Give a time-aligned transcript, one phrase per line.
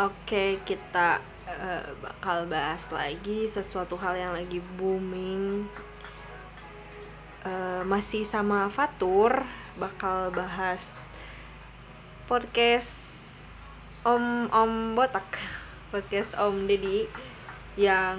[0.00, 5.68] Oke, kita eh, bakal bahas lagi sesuatu hal yang lagi booming.
[7.44, 9.44] Eh, masih sama Fatur,
[9.76, 11.04] bakal bahas
[12.24, 13.20] podcast
[14.00, 15.36] Om Om Botak,
[15.92, 17.04] podcast Om Deddy
[17.76, 18.16] yang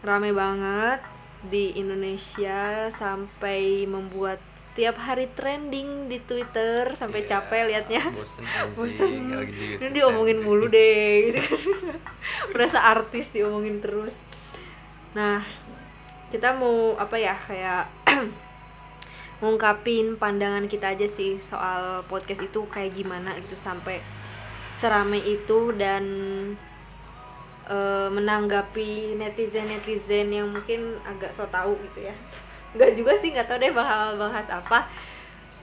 [0.00, 1.04] rame banget
[1.44, 4.40] di Indonesia sampai membuat
[4.74, 8.10] setiap hari trending di Twitter sampai Iya, capek liatnya.
[8.18, 8.42] bosen
[8.74, 9.10] Bosen.
[9.78, 11.62] Ini diomongin mulu deh gitu kan.
[12.58, 14.26] Berasa artis diomongin terus.
[15.14, 15.46] Nah,
[16.34, 17.86] kita mau apa ya kayak
[19.46, 24.02] ngungkapin pandangan kita aja sih soal podcast itu kayak gimana gitu sampai
[24.74, 26.02] serame itu dan
[27.70, 32.14] eh, menanggapi netizen netizen yang mungkin agak so tau gitu ya
[32.74, 34.90] nggak juga sih nggak tahu deh bakal bahas apa.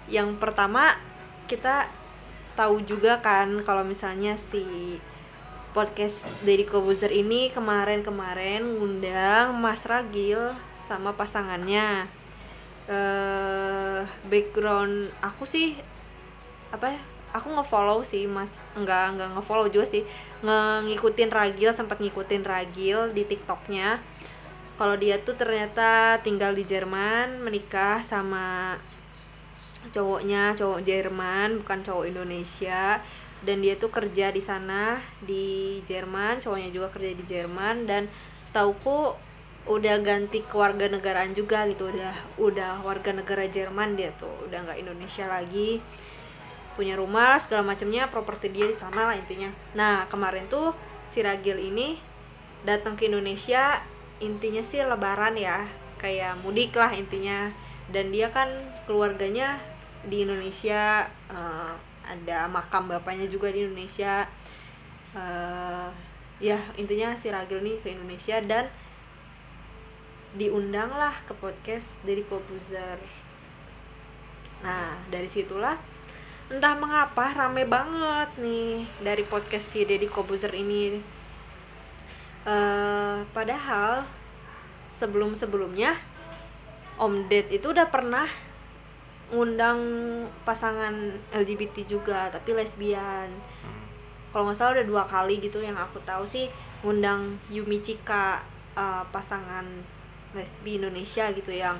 [0.07, 0.95] Yang pertama
[1.45, 1.87] kita
[2.55, 4.99] tahu juga kan kalau misalnya si
[5.71, 10.51] podcast dari Kobuzer ini kemarin-kemarin ngundang Mas Ragil
[10.83, 12.07] sama pasangannya.
[12.91, 15.79] Eh background aku sih
[16.71, 20.03] apa ya aku ngefollow sih mas enggak enggak ngefollow juga sih.
[20.43, 24.01] Ngikutin Ragil sempat ngikutin Ragil di TikToknya
[24.81, 28.73] kalau dia tuh ternyata tinggal di Jerman menikah sama
[29.93, 32.97] cowoknya cowok Jerman bukan cowok Indonesia.
[33.45, 37.85] Dan dia tuh kerja di sana di Jerman cowoknya juga kerja di Jerman.
[37.85, 38.09] Dan
[38.49, 39.13] setauku
[39.69, 45.29] udah ganti kewarganegaraan juga gitu udah udah warga negara Jerman dia tuh udah nggak Indonesia
[45.29, 45.77] lagi.
[46.73, 49.53] Punya rumah segala macamnya properti dia di sana lah intinya.
[49.77, 50.73] Nah kemarin tuh
[51.13, 52.01] si Ragil ini
[52.65, 53.90] datang ke Indonesia
[54.21, 55.65] intinya sih lebaran ya
[55.97, 57.51] kayak mudik lah intinya.
[57.91, 58.47] Dan dia kan
[58.87, 59.59] keluarganya
[60.07, 61.73] di Indonesia eh,
[62.07, 64.29] ada makam bapaknya juga di Indonesia.
[65.17, 66.11] Eh
[66.41, 68.65] ya intinya si Ragil nih ke Indonesia dan
[70.33, 72.97] diundang lah ke podcast dari Kobuzer.
[74.65, 75.77] Nah dari situlah
[76.51, 80.99] entah mengapa rame banget nih dari podcast si Deddy Kobuzer ini
[82.41, 84.05] eh padahal
[84.89, 85.93] sebelum sebelumnya
[86.97, 88.25] Om Ded itu udah pernah
[89.31, 89.79] ngundang
[90.43, 90.91] pasangan
[91.31, 93.29] LGBT juga tapi lesbian
[93.61, 93.85] Hmm.
[94.33, 96.49] kalau nggak salah udah dua kali gitu yang aku tahu sih
[96.81, 98.41] ngundang Yumi Chika
[98.73, 99.63] eh, pasangan
[100.33, 101.77] lesbi Indonesia gitu yang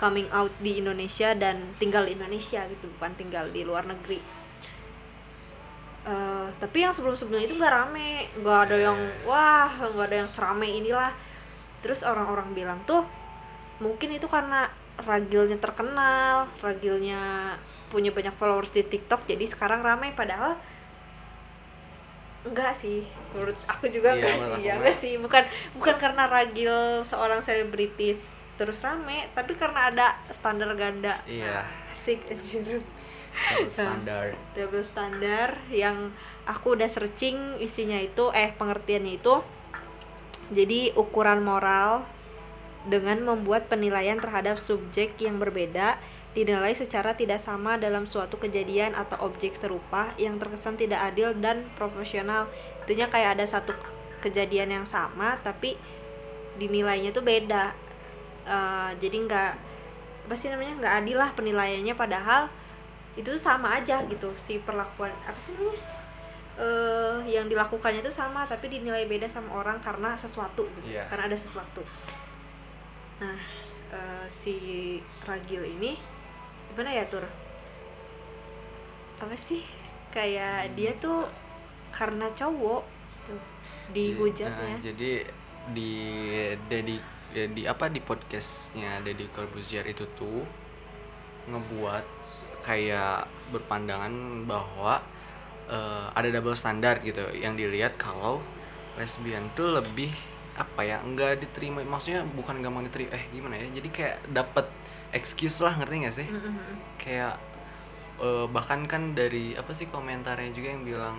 [0.00, 4.39] coming out di Indonesia dan tinggal di Indonesia gitu bukan tinggal di luar negeri
[6.60, 8.28] tapi yang sebelum sebelumnya itu nggak rame.
[8.36, 11.12] Nggak ada yang wah nggak ada yang serame inilah.
[11.80, 13.02] Terus orang-orang bilang tuh
[13.80, 14.68] mungkin itu karena
[15.00, 17.56] ragilnya terkenal ragilnya
[17.88, 20.60] punya banyak followers di TikTok jadi sekarang ramai padahal
[22.44, 23.04] enggak sih.
[23.32, 24.44] Menurut aku juga Iya, enggak sih.
[24.44, 24.76] ya enggak.
[24.76, 25.14] enggak sih.
[25.16, 25.44] Bukan
[25.76, 28.20] bukan karena ragil seorang selebritis
[28.60, 31.16] terus rame tapi karena ada standar ganda.
[31.24, 31.64] Iya.
[31.64, 32.80] Nah, asik anjir
[33.30, 34.26] Double standar
[34.58, 36.10] double standar yang
[36.44, 39.40] aku udah searching isinya itu eh pengertiannya itu
[40.50, 42.04] jadi ukuran moral
[42.90, 49.18] dengan membuat penilaian terhadap subjek yang berbeda dinilai secara tidak sama dalam suatu kejadian atau
[49.26, 52.46] objek serupa yang terkesan tidak adil dan profesional.
[52.86, 53.74] Intinya kayak ada satu
[54.22, 55.74] kejadian yang sama tapi
[56.58, 57.74] dinilainya tuh beda.
[58.46, 59.52] Eh, jadi nggak
[60.30, 62.46] apa sih namanya nggak adil lah penilaiannya padahal
[63.14, 65.82] itu tuh sama aja gitu si perlakuan apa sih namanya?
[66.60, 71.08] Eh yang dilakukannya itu sama tapi dinilai beda sama orang karena sesuatu gitu Iya.
[71.08, 71.82] karena ada sesuatu.
[73.18, 73.40] Nah
[73.90, 74.54] eh, si
[75.24, 75.96] Ragil ini
[76.70, 77.24] gimana ya tur?
[79.20, 79.64] Apa sih?
[80.10, 81.26] Kayak dia tuh
[81.90, 82.82] karena cowok
[83.26, 83.40] tuh
[83.90, 85.26] dihujatnya Nah, jadi
[85.70, 85.92] di
[86.66, 86.96] Dedi
[87.30, 90.42] di apa di podcastnya Deddy Corbuzier itu tuh
[91.46, 92.04] ngebuat
[92.62, 94.12] kayak berpandangan
[94.46, 95.02] bahwa
[95.68, 98.40] eh, ada double standar gitu yang dilihat kalau
[98.98, 100.12] lesbian tuh lebih
[100.58, 104.66] apa ya enggak diterima maksudnya bukan gampang diterima eh gimana ya jadi kayak dapat
[105.10, 106.54] excuse lah ngerti gak sih Mm-mm.
[107.00, 107.34] kayak
[108.20, 111.16] eh, bahkan kan dari apa sih komentarnya juga yang bilang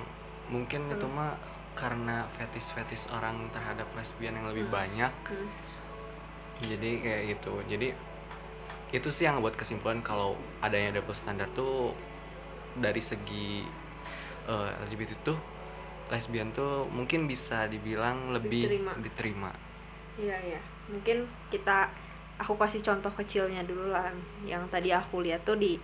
[0.52, 1.34] mungkin itu mah
[1.74, 5.48] karena fetis-fetis orang terhadap lesbian yang lebih banyak Hmm.
[6.62, 7.88] jadi kayak gitu jadi
[8.92, 11.96] itu sih yang buat kesimpulan kalau adanya double standar tuh
[12.76, 13.64] dari segi
[14.48, 15.38] eh, LGBT tuh
[16.12, 18.94] lesbian tuh mungkin bisa dibilang lebih Diterima.
[19.00, 19.52] diterima,
[20.20, 20.62] Iya iya,
[20.92, 21.88] mungkin kita
[22.36, 24.12] aku kasih contoh kecilnya dulu lah.
[24.44, 25.80] Yang tadi aku lihat tuh di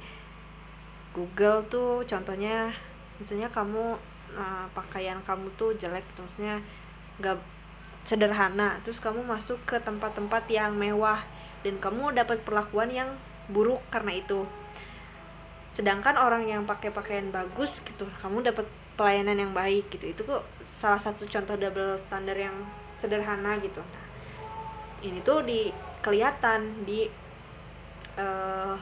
[1.16, 2.76] Google tuh contohnya,
[3.18, 3.96] misalnya kamu
[4.36, 6.60] uh, pakaian kamu tuh jelek terusnya
[7.24, 7.40] nggak
[8.08, 11.20] sederhana terus kamu masuk ke tempat-tempat yang mewah
[11.66, 13.10] dan kamu dapat perlakuan yang
[13.50, 14.46] buruk karena itu.
[15.74, 18.66] Sedangkan orang yang pakai pakaian bagus gitu kamu dapat
[18.98, 20.10] pelayanan yang baik gitu.
[20.10, 22.66] Itu kok salah satu contoh double standar yang
[22.98, 23.80] sederhana gitu.
[23.80, 24.06] Nah,
[25.06, 25.70] ini tuh di
[26.02, 27.06] kelihatan di
[28.18, 28.74] uh,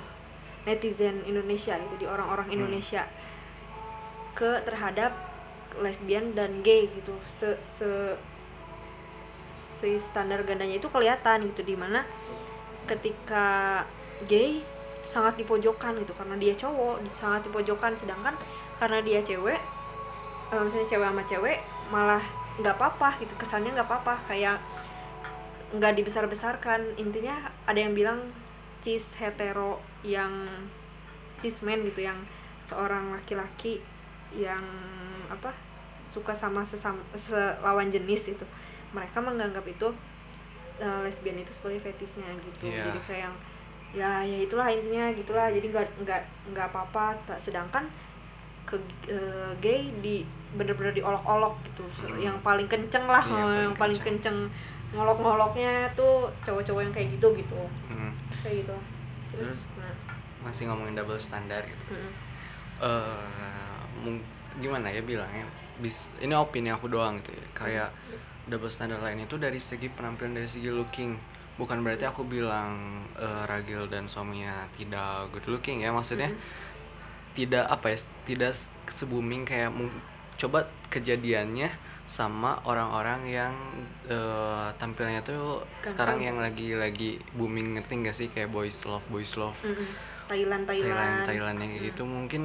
[0.64, 2.56] netizen Indonesia itu di orang-orang Hmm.
[2.64, 3.04] Indonesia
[4.36, 5.12] ke terhadap
[5.84, 7.12] lesbian dan gay gitu.
[7.28, 8.16] Se se
[9.76, 12.08] si standar gandanya itu kelihatan gitu di mana
[12.86, 13.82] ketika
[14.30, 14.62] gay
[15.06, 18.34] sangat dipojokkan gitu karena dia cowok sangat dipojokkan sedangkan
[18.82, 19.62] karena dia cewek
[20.50, 21.58] eh, misalnya cewek sama cewek
[21.94, 22.24] malah
[22.56, 24.58] nggak apa-apa gitu kesannya nggak apa-apa kayak
[25.76, 26.96] nggak dibesar-besarkan.
[26.96, 28.32] Intinya ada yang bilang
[28.80, 30.46] cis hetero yang
[31.42, 32.22] cis man gitu yang
[32.64, 33.82] seorang laki-laki
[34.36, 34.62] yang
[35.28, 35.54] apa
[36.08, 38.46] suka sama sesama selawan jenis itu.
[38.96, 39.92] Mereka menganggap itu
[40.78, 42.68] uh, lesbian itu sebagai fetisnya gitu.
[42.68, 42.84] Iya.
[42.86, 43.36] jadi kayak yang
[43.92, 45.48] ya ya itulah intinya gitulah.
[45.48, 47.06] Jadi nggak nggak nggak apa-apa.
[47.38, 47.88] Sedangkan
[48.64, 48.76] ke
[49.08, 51.86] uh, gay di bener-bener diolok-olok gitu.
[51.94, 52.20] Se- Mm.
[52.24, 54.38] yang paling kenceng lah Iya, uh, paling yang paling kenceng.
[54.50, 54.94] kenceng.
[54.96, 57.62] Ngolok-ngoloknya tuh cowok-cowok yang kayak gitu gitu.
[57.88, 58.12] Hmm.
[58.40, 58.76] kayak gitu.
[59.32, 59.62] Terus Terus?
[59.76, 59.94] nah.
[60.42, 61.84] Masih ngomongin double standar gitu.
[61.92, 62.12] Mm,
[62.78, 64.26] eh mung-
[64.56, 65.44] gimana ya bilangnya?
[65.76, 67.46] Bis ini opini aku doang gitu ya.
[67.54, 67.90] Kayak
[68.46, 71.18] double standar lain itu dari segi penampilan dari segi looking.
[71.56, 76.40] Bukan berarti aku bilang eh, Ragil dan suaminya tidak good looking ya maksudnya Mm.
[77.36, 79.72] tidak apa ya tidak s- se-booming kayak
[80.36, 81.68] coba kejadiannya
[82.06, 83.54] sama orang-orang yang
[84.06, 88.28] eh, tampilannya tuh sekarang yang lagi lagi booming ngerti gak sih?
[88.30, 89.56] Kayak boys love boys love.
[89.64, 89.88] Mm, mm.
[90.26, 90.92] Thailand Thailand.
[90.92, 92.02] Thailand Thailand yang kayak gitu.
[92.04, 92.44] Mungkin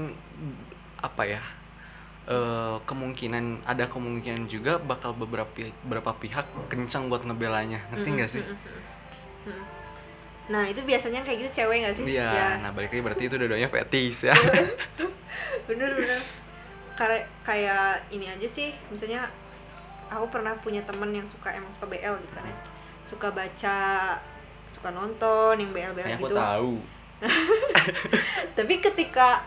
[1.01, 1.41] apa ya
[2.27, 7.81] eh kemungkinan ada kemungkinan juga bakal beberapa pi- beberapa pihak kencang buat ngebelanya.
[7.91, 8.43] Ngerti Mm, nggak sih?
[8.45, 9.65] mm, mm, mm.
[10.51, 12.05] nah itu biasanya kayak gitu cewek nggak sih?
[12.11, 12.49] Iya ya.
[12.59, 14.35] nah balik lagi berarti itu dua-duanya fetis ya.
[15.71, 16.21] Bener bener.
[16.95, 19.31] Kayak kayak ini aja sih misalnya
[20.11, 22.57] aku pernah punya temen yang suka emang suka BL gitu kan ya.
[23.01, 23.79] Suka baca
[24.71, 26.37] suka nonton yang BL BL kayak aku gitu.
[26.37, 26.73] tahu.
[28.59, 29.47] Tapi ketika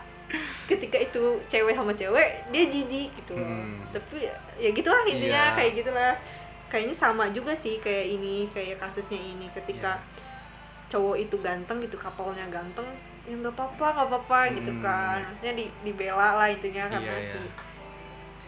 [0.64, 3.44] ketika itu cewek sama cewek dia jijik gitu loh.
[3.44, 3.84] Hmm.
[3.90, 4.24] tapi
[4.56, 5.54] ya gitulah intinya Iya.
[5.54, 6.12] kayak gitulah
[6.66, 10.22] kayaknya sama juga sih kayak ini kayak kasusnya ini ketika Iya.
[10.90, 12.86] cowok itu ganteng gitu kapalnya ganteng
[13.22, 14.82] ya nggak apa-apa nggak apa-apa gitu Hmm.
[14.82, 17.52] kan maksudnya di dibela lah intinya karena Iya, si iya.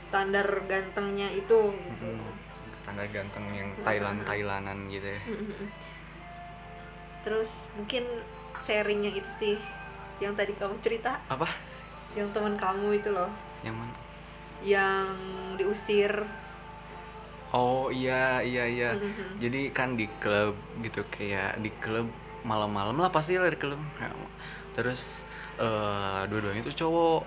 [0.03, 2.05] standar gantengnya itu gitu.
[2.05, 2.33] Mm-mm.
[2.77, 5.67] standar ganteng yang Thailand Thailandan gitu ya Mm-mm.
[7.23, 8.05] terus mungkin
[8.59, 9.57] sharing yang itu sih
[10.17, 11.45] yang tadi kamu cerita apa
[12.17, 13.29] yang teman kamu itu loh.
[13.61, 13.95] Yang mana?
[14.65, 15.07] Yang
[15.61, 16.13] diusir.
[17.53, 18.91] Oh iya iya iya.
[18.97, 19.39] Mhm.
[19.39, 22.11] jadi kan di klub gitu kayak di klub
[22.43, 23.79] malam-malam lah pasti lah di klub.
[24.01, 24.11] Ya,
[24.73, 25.29] terus
[25.61, 27.23] eh dua-duanya itu cowok.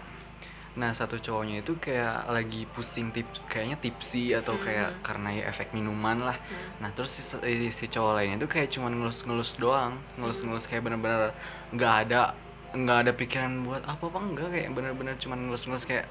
[0.78, 5.74] Nah satu cowoknya itu kayak lagi pusing tip kayaknya tipsi atau kayak karena ya efek
[5.74, 6.38] minuman lah.
[6.82, 9.98] Nah terus si, si, si cowok lainnya itu kayak cuman ngelus-ngelus doang.
[10.20, 11.34] Ngelus-ngelus kayak bener-bener
[11.74, 12.34] nggak ada
[12.74, 14.50] nggak ada pikiran buat apa apa enggak.
[14.54, 16.06] Kayak bener-bener cuman ngelus-ngelus kayak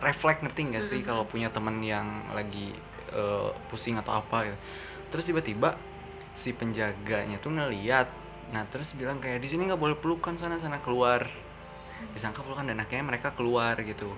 [0.00, 2.74] refleks ngerti nggak sih kalau punya teman yang lagi
[3.12, 4.58] eh, pusing atau apa gitu.
[5.12, 5.76] Terus tiba-tiba
[6.32, 8.08] si penjaganya tuh ngeliat.
[8.52, 11.28] Nah terus bilang kayak di sini nggak boleh pelukan sana sana keluar.
[12.16, 14.10] Disangka pelukan dan akhirnya mereka keluar gitu.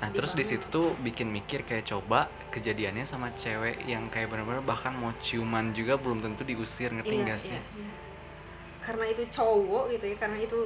[0.00, 4.32] Nah sedih terus di situ tuh bikin mikir kayak coba kejadiannya sama cewek yang kayak
[4.32, 7.52] bener-bener bahkan mau ciuman juga belum tentu diusir ngerti nggak sih?
[7.52, 7.60] iya.
[8.80, 10.58] karena itu cowok gitu ya karena itu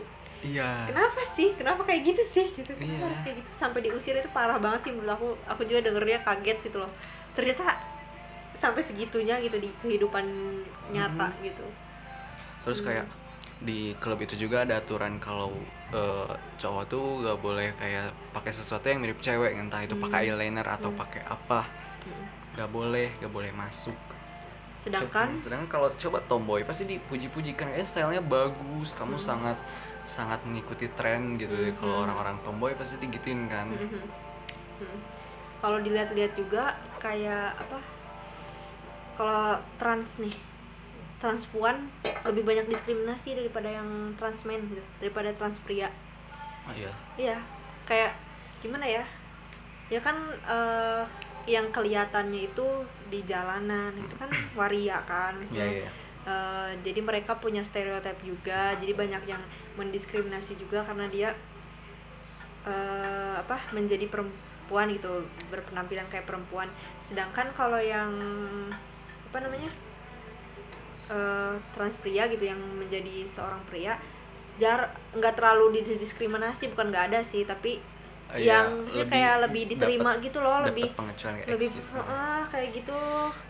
[0.42, 0.84] iya.
[0.84, 1.52] Kenapa sih?
[1.54, 2.46] Kenapa kayak gitu sih?
[2.50, 2.70] Gitu.
[2.70, 3.04] Kenapa Iya.
[3.06, 3.50] harus kayak gitu?
[3.52, 5.28] Sampai diusir itu parah banget sih menurut aku.
[5.46, 6.90] Aku juga dengernya kaget gitu loh.
[7.32, 7.76] Ternyata
[8.54, 10.24] sampai segitunya gitu di kehidupan
[10.90, 11.40] nyata Mhm.
[11.42, 11.66] gitu.
[12.60, 13.06] Terus kayak
[13.60, 15.52] di klub itu juga ada aturan kalau
[15.90, 20.62] eh, cowok tuh gak boleh kayak pakai sesuatu yang mirip cewek entah itu pakai eyeliner
[20.62, 21.66] atau pakai apa.
[22.00, 22.26] Mm.
[22.52, 23.98] gak boleh gak boleh masuk.
[24.76, 29.26] Sedangkan sedangkan kalau coba tomboy pasti dipuji-puji kan eh stylenya bagus kamu Hmm.
[29.26, 29.56] sangat
[30.02, 34.00] sangat mengikuti tren gitu ya kalau orang-orang tomboy pasti digituin kan Mhm.
[34.80, 34.98] Mhm.
[35.58, 37.78] kalau dilihat-lihat juga kayak apa
[39.14, 40.32] kalau trans nih
[41.20, 41.92] transpuan
[42.24, 45.92] lebih banyak diskriminasi daripada yang transmen gitu daripada trans pria
[46.64, 47.36] oh iya Iya,
[47.84, 48.16] kayak
[48.58, 49.04] gimana ya?
[49.90, 51.04] Ya kan eh,
[51.44, 52.66] yang kelihatannya itu
[53.10, 55.72] di jalanan itu kan waria kan, iya misalnya.
[55.84, 55.90] iya
[56.26, 59.42] eh, jadi mereka punya stereotip juga, jadi banyak yang
[59.78, 61.30] mendiskriminasi juga karena dia
[62.66, 66.70] eh, apa menjadi perem- perempuan gitu berpenampilan kayak perempuan.
[67.02, 68.06] Sedangkan kalau yang
[69.26, 69.66] apa namanya
[71.10, 73.98] eh, trans pria gitu yang menjadi seorang pria
[74.62, 77.82] jar nggak terlalu didiskriminasi bukan nggak ada sih tapi
[78.32, 81.98] yang ya, maksudnya kayak lebih diterima dapet- gitu loh dapet lebih pengecualian kayak lebih gitu.
[81.98, 82.98] ah kayak gitu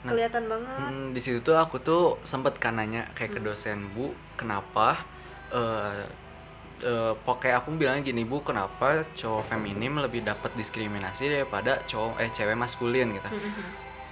[0.00, 0.78] Nah, kelihatan banget.
[0.80, 3.36] Hmm, di situ tuh aku tuh sempet kan nanya kayak Hmm.
[3.36, 5.04] ke dosen bu kenapa
[5.50, 6.04] eh
[6.80, 12.30] eh, pokoknya aku bilangnya gini bu kenapa cowok feminim lebih dapat diskriminasi daripada cowok eh
[12.30, 13.12] cewek maskulin?
[13.12, 13.28] gitu.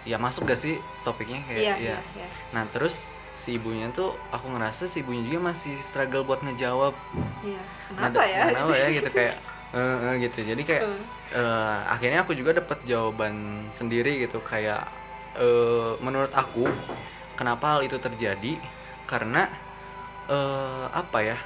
[0.05, 1.41] Ya masuk gak sih topiknya?
[1.43, 2.27] Kayak iya ya iya iya.
[2.53, 6.93] Nah terus si ibunya tuh aku ngerasa si ibunya juga masih struggle buat ngejawab.
[7.41, 8.41] Iya kenapa ya?
[8.47, 9.37] kenapa ya gitu kayak
[9.75, 10.39] eh, eh, gitu.
[10.45, 11.03] Jadi kayak Hmm.
[11.35, 13.35] eh, akhirnya aku juga dapat jawaban
[13.75, 14.41] sendiri gitu.
[14.41, 14.89] Kayak
[15.37, 16.65] eh, menurut aku
[17.39, 18.57] kenapa hal itu terjadi?
[19.09, 19.49] Karena
[20.29, 21.39] eh, apa ya?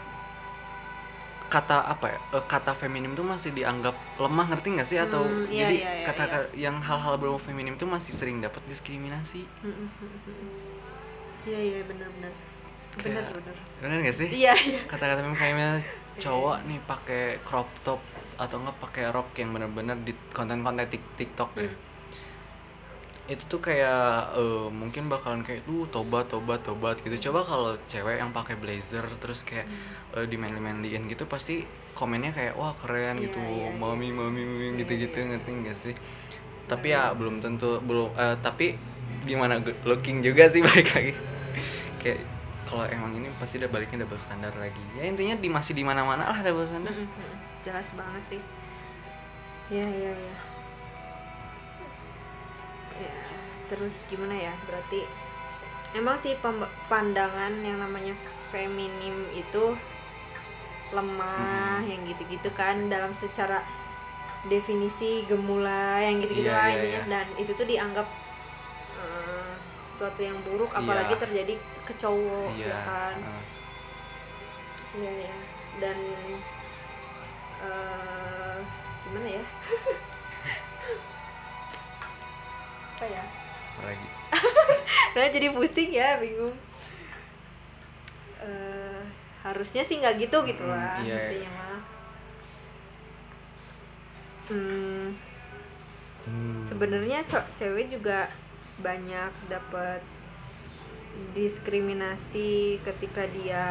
[1.53, 2.19] Kata apa ya?
[2.33, 4.97] Eh, kata feminim tuh masih dianggap lemah ngerti nggak sih?
[4.97, 6.41] Atau Hmm, iya, jadi iya, iya, kata iya.
[6.71, 9.45] yang hal-hal berbau feminim tuh masih sering dapat diskriminasi.
[11.43, 12.33] Iya iya benar-benar
[12.95, 15.81] benar Kayak- benar benar nggak sih iya iya kata-kata memang kayak misalnya
[16.25, 18.01] cowok nih pakai crop top
[18.37, 21.69] atau enggak pakai rok yang bener-bener di konten-konten tik- TikTok ya.
[21.69, 21.79] Hmm.
[23.31, 27.31] Itu tuh kayak eh, mungkin bakalan kayak tuh tobat tobat tobat gitu.
[27.31, 29.65] Coba kalau cewek yang pakai blazer terus kayak
[30.13, 31.63] eh, dimain-mainin gitu pasti
[31.95, 33.39] komennya kayak wah keren Iya, gitu.
[33.39, 33.79] iya, iya.
[33.79, 35.27] Mami mami mami Iya, gitu-gitu iya.
[35.33, 35.95] ngerti enggak sih?
[36.67, 38.75] Tapi ya belum tentu belum eh, tapi
[39.23, 41.13] gimana looking juga sih balik lagi.
[42.03, 42.21] kayak
[42.73, 44.81] kalau emang ini pasti udah baliknya double standar lagi.
[44.97, 46.89] Ya intinya di masih di mana-mana lah double standar.
[46.91, 48.43] Mm-mm, jelas banget sih
[49.71, 50.37] iya iya iya
[52.93, 53.15] Ya,
[53.67, 55.01] terus gimana ya berarti
[55.93, 56.37] emang sih
[56.89, 58.15] pandangan yang namanya
[58.53, 59.65] feminim itu
[60.93, 61.89] lemah Mm-mm.
[61.89, 63.65] yang gitu-gitu kan dalam secara
[64.45, 67.11] definisi gemulai yang gitu-gitu Iya, lah iya, intinya iya.
[67.11, 68.07] dan itu tuh dianggap
[69.93, 71.21] sesuatu yang buruk apalagi Iya.
[71.21, 72.73] terjadi ke cowok Iya.
[72.73, 73.17] ya kan
[74.93, 75.37] Iya ya.
[75.79, 75.99] Dan
[77.63, 78.57] eh
[79.03, 79.45] gimana ya?
[82.93, 83.25] Apa ya?
[83.73, 84.09] apalagi.
[85.13, 86.53] Nah jadi pusing ya, bingung.
[88.39, 89.01] Eh
[89.43, 91.19] harusnya sih nggak gitu gitu Mm, lah iya.
[91.19, 91.81] intinya mah.
[94.47, 95.07] Hmm,
[96.63, 98.29] sebenarnya co- cewek juga
[98.81, 100.01] banyak dapat
[101.37, 103.67] diskriminasi ketika dia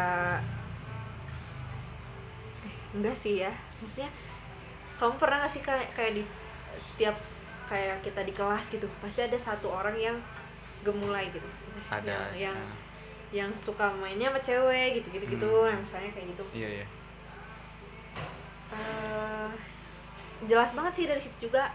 [2.62, 3.50] eh, enggak sih ya
[3.82, 4.12] maksudnya
[5.02, 6.24] kamu pernah gak sih kayak kayak di
[6.78, 7.18] setiap
[7.66, 10.18] kayak kita di kelas gitu pasti ada satu orang yang
[10.86, 11.82] gemulai gitu maksudnya.
[11.90, 12.78] Ada yang yang, eh,
[13.32, 15.82] yang suka mainnya sama cewek gitu gitu gitu Hmm.
[15.82, 16.44] misalnya kayak gitu.
[16.54, 16.86] Iya iya.
[18.72, 19.50] Eh,
[20.46, 21.70] jelas banget sih dari situ juga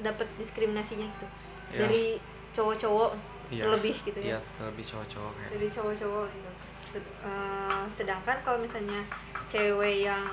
[0.00, 1.26] dapat diskriminasinya gitu.
[1.70, 1.86] Iya.
[1.86, 2.04] dari
[2.52, 3.10] cowok-cowok
[3.48, 3.62] Iya.
[3.66, 5.50] terlebih gitu iya ya terlebih cowok-cowok kayak.
[5.52, 6.50] Dari cowok-cowok gitu.
[6.80, 9.00] Sed- eh, sedangkan kalau misalnya
[9.44, 10.26] cewek yang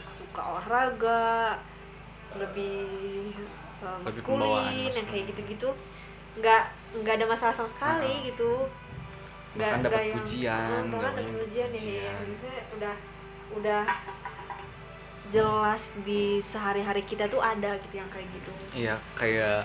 [0.00, 1.58] suka olahraga
[2.32, 3.34] lebih
[3.80, 4.92] Lebih pembawaan maskulin.
[4.92, 5.68] yang kayak gitu-gitu
[6.36, 6.62] nggak
[6.96, 8.24] nggak ada masalah sama sekali Ah.
[8.24, 8.52] gitu.
[9.50, 11.82] Bahkan dapat pujian, oh, bahkan nggak dapat banyak pujian ya, ya.
[11.82, 12.14] pujian.
[12.22, 12.94] maksudnya udah
[13.50, 13.82] udah
[15.28, 18.50] jelas di sehari-hari kita tuh ada gitu yang kayak gitu.
[18.72, 19.62] Iya kayak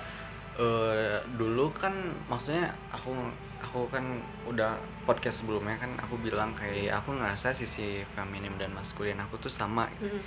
[0.55, 1.93] eh, dulu kan
[2.31, 3.11] maksudnya aku
[3.59, 4.03] aku kan
[4.47, 9.51] udah podcast sebelumnya kan aku bilang kayak aku ngerasa sisi feminim dan maskulin aku tuh
[9.51, 10.07] sama gitu.
[10.07, 10.21] Mm-mm.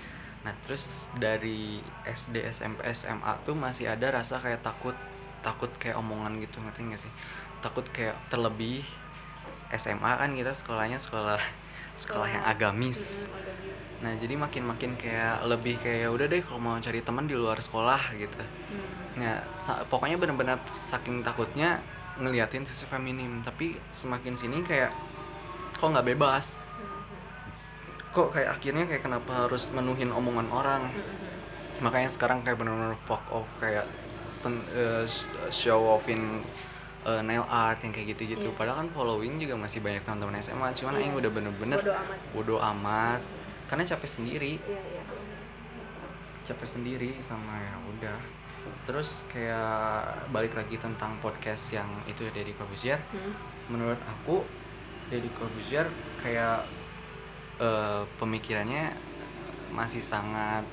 [0.45, 4.95] Nah terus dari SD, SMP, SMA tuh masih ada rasa kayak takut
[5.41, 7.13] takut kayak omongan gitu ngerti gak sih?
[7.65, 8.85] Takut kayak terlebih
[9.75, 11.41] SMA kan kita sekolahnya sekolah
[11.99, 13.27] sekolah yang agamis.
[13.27, 13.68] Agamis.
[13.99, 18.14] Nah jadi makin-makin kayak lebih kayak udah deh kalau mau cari teman di luar sekolah
[18.14, 18.38] gitu.
[19.17, 19.43] Hmm.
[19.55, 21.83] Sa- pokoknya bener-bener saking takutnya
[22.17, 24.90] ngeliatin sisi feminim tapi semakin sini kayak
[25.73, 26.67] kok nggak bebas
[28.11, 30.83] kok kayak akhirnya kayak kenapa harus menuhin omongan orang
[31.78, 33.87] makanya sekarang kayak bener-bener fuck off kayak
[34.40, 36.43] pen- eh, sh- show offin
[37.05, 38.57] eh, nail art yang kayak gitu-gitu Iya.
[38.57, 41.02] padahal kan following juga masih banyak teman-teman SMA cuman Iya.
[41.05, 42.19] yang udah bener-bener Bodo amat.
[42.35, 43.21] bodo amat
[43.69, 45.03] karena capek sendiri Iya, iya.
[46.43, 48.19] capek sendiri sama ya udah
[48.83, 53.33] terus kayak balik lagi tentang podcast yang itu ya Deddy Corbuzier Hmm.
[53.69, 54.45] menurut aku
[55.07, 56.65] Deddy Corbuzier kayak
[57.59, 58.93] eh, pemikirannya
[59.69, 60.65] masih sangat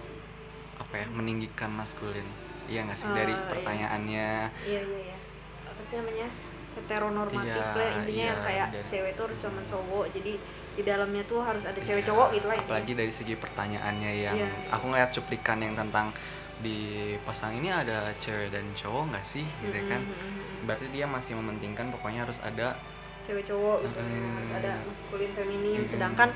[0.76, 2.26] apa ya meninggikan maskulin
[2.66, 3.46] iya nggak sih Oh, dari iya.
[3.46, 4.28] pertanyaannya
[4.64, 5.18] Iya iya iya.
[5.66, 6.28] Apa sih namanya?
[6.76, 10.06] Heteronormatif Iya, lah intinya iya, yang kayak dan- cewek tuh harus cuma cowok.
[10.12, 10.34] Jadi
[10.76, 14.50] di dalamnya tuh harus ada cewek cowok gitu lah apalagi dari segi pertanyaannya yang Iya.
[14.70, 16.12] aku ngeliat cuplikan yang tentang
[16.56, 16.78] di
[17.22, 20.64] pasang ini ada cewek dan cowok nggak sih gitu kan Mm-mm.
[20.64, 22.76] berarti dia masih mementingkan pokoknya harus ada
[23.24, 24.36] cewek cowok gitu Mm-mm.
[24.36, 25.92] harus ada maskulin feminim Mm-mm.
[25.92, 26.30] sedangkan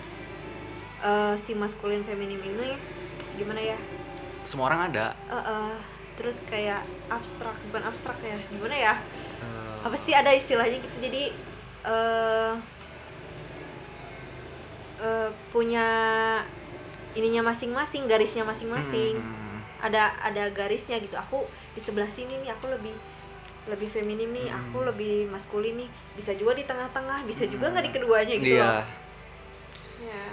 [1.02, 2.76] eh, si maskulin feminim ini
[3.36, 3.78] gimana ya
[4.44, 5.74] semua orang ada Eh, eh,
[6.16, 8.94] terus kayak abstrak bukan abstrak ya gimana ya
[9.40, 11.24] eh, apa sih ada istilahnya gitu jadi
[11.82, 12.52] eh
[15.00, 15.88] eh, punya
[17.18, 19.18] ininya masing-masing garisnya masing-masing.
[19.18, 21.16] Hmm, ada ada garisnya gitu.
[21.18, 22.94] Aku di sebelah sini nih aku lebih
[23.68, 24.48] lebih feminim nih.
[24.52, 24.60] Hmm.
[24.70, 25.90] aku lebih maskulin nih.
[26.14, 28.64] Bisa juga di tengah-tengah bisa juga nggak di keduanya gitu iya.
[28.64, 28.84] loh.
[30.00, 30.24] Ya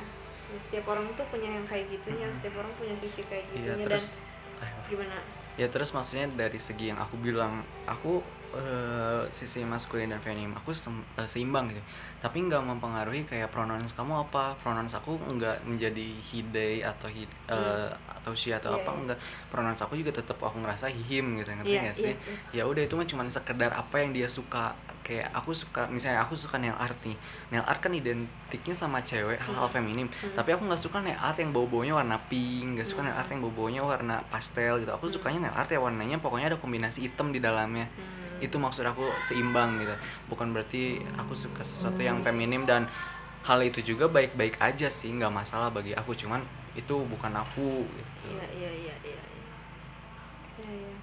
[0.46, 3.56] ya, setiap orang tuh punya yang kayak gitunya setiap orang punya sisi kayak Hmm.
[3.56, 3.76] iya gitunya.
[3.82, 4.06] Dan terus
[4.62, 5.18] eh, gimana
[5.56, 8.20] ya terus maksudnya dari segi yang aku bilang aku
[8.52, 11.82] eh, sisi maskulin dan feminim aku sem- eh, seimbang gitu.
[12.16, 14.56] Tapi nggak mempengaruhi kayak pronouns kamu apa.
[14.56, 18.98] Pronouns aku nggak menjadi he they atau he eh, atau she atau Iya, apa iya.
[19.02, 22.14] enggak pronouns aku juga tetap aku ngerasa him gitu ngerti Iya, nggak sih?
[22.54, 24.72] iya, ya udah itu mah cuma sekedar apa yang dia suka
[25.06, 27.14] kayak aku suka misalnya aku suka nail art nih.
[27.54, 31.54] Nail art kan identiknya sama cewek hal-hal feminim tapi aku nggak suka nail art yang
[31.54, 34.90] bau-baunya warna pink nggak suka nail art yang bau-baunya warna pastel gitu.
[34.90, 37.86] Aku sukanya nail art ya warnanya pokoknya ada kombinasi hitam di dalamnya.
[37.86, 38.14] Hmm.
[38.36, 39.96] itu maksud aku seimbang gitu.
[40.28, 42.84] Bukan berarti aku suka sesuatu yang feminim dan
[43.48, 46.12] hal itu juga baik-baik aja sih nggak masalah bagi aku.
[46.12, 46.44] Cuman
[46.76, 48.26] itu bukan aku gitu.
[48.28, 49.54] Iya iya iya iya iya.
[50.60, 50.96] Iya iya.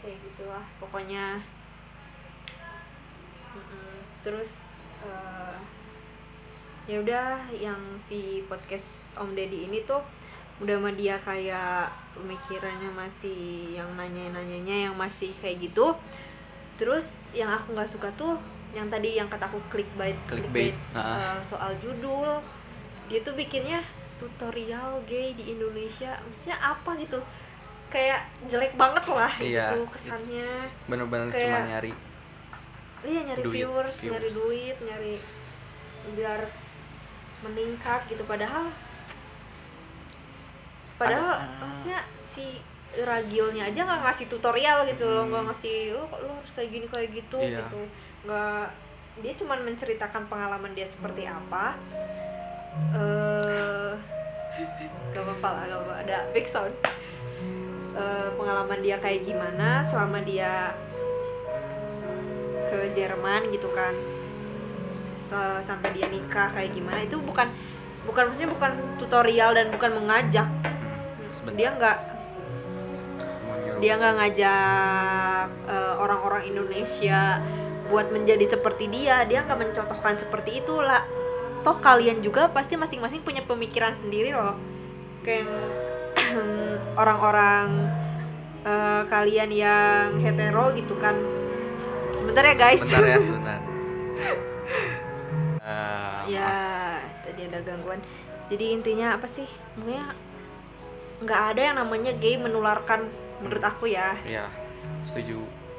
[0.00, 1.55] kayak gitulah pokoknya.
[4.26, 4.74] Terus
[5.06, 5.56] eh,
[6.90, 10.02] ya udah yang si podcast Om Deddy ini tuh
[10.58, 11.86] udah sama dia kayak
[12.18, 15.94] pemikirannya masih yang nanya-nanyanya yang masih kayak gitu.
[16.80, 18.40] Terus yang aku nggak suka tuh
[18.74, 21.38] yang tadi yang kata aku clickbait Clickbait, eh, ah.
[21.44, 22.40] soal judul.
[23.06, 23.84] Dia tuh bikinnya
[24.16, 26.16] tutorial gay di Indonesia.
[26.24, 27.20] Maksudnya apa gitu?
[27.92, 30.66] Kayak jelek banget lah Iya, gitu kesannya.
[30.90, 31.92] bener-bener cuma nyari
[33.06, 34.12] iya nyari Duit, viewers, views.
[34.12, 35.14] nyari duit nyari
[36.12, 36.40] biar
[37.40, 38.70] meningkat gitu padahal
[40.96, 42.46] padahal Ada- maksudnya si
[42.96, 45.30] ragilnya aja nggak ngasih tutorial gitu loh Hmm.
[45.30, 47.60] nggak ngasih lo lo harus kayak gini kayak gitu Iya.
[47.62, 47.80] gitu
[48.24, 48.64] nggak
[49.16, 51.76] dia cuman menceritakan pengalaman dia seperti apa
[52.92, 53.92] eh
[55.12, 56.72] gak apa-apa lah gak apa ada big sound
[57.96, 60.68] Eh, pengalaman dia kayak gimana selama dia
[62.66, 63.94] ke Jerman gitu kan.
[65.22, 67.50] Setelah- sampai dia nikah kayak gimana itu bukan
[68.06, 70.46] bukan maksudnya bukan tutorial dan bukan mengajak.
[70.46, 71.98] Hmm, dia nggak
[73.76, 77.42] dia nggak ngajak eh, orang-orang Indonesia
[77.90, 79.26] buat menjadi seperti dia.
[79.26, 81.02] Dia nggak mencontohkan seperti itu lah
[81.66, 84.54] toh kalian juga pasti masing-masing punya pemikiran sendiri loh.
[85.26, 85.50] Kayak
[87.02, 87.90] orang-orang
[88.62, 91.18] eh, kalian yang hetero gitu kan
[92.26, 93.58] sebentar ya guys Sebentar ya, sebentar.
[95.62, 96.50] Eh, ya
[97.20, 98.02] tadi ada gangguan
[98.46, 100.10] jadi intinya apa sih pokoknya
[101.18, 103.06] nggak ada yang namanya gay menularkan
[103.38, 104.46] menurut aku ya Iya,
[105.02, 105.38] setuju.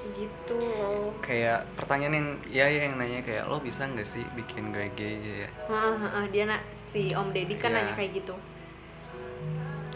[0.09, 4.71] gitu loh Kayak pertanyaan yang ya ya yang nanya kayak lo bisa nggak sih bikin
[4.71, 5.49] gue gay ya?
[5.67, 7.77] Heeh, heeh, dia nak si Om Deddy kan Iya.
[7.77, 8.33] nanya kayak gitu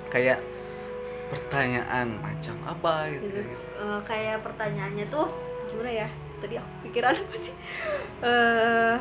[0.08, 0.40] Kayak
[1.28, 3.56] pertanyaan macam apa gitu gitu.
[3.78, 5.28] Eh, kayak pertanyaannya tuh
[5.68, 6.10] gimana ya
[6.42, 7.56] tadi aku pikiran apa sih
[8.22, 8.98] Eh,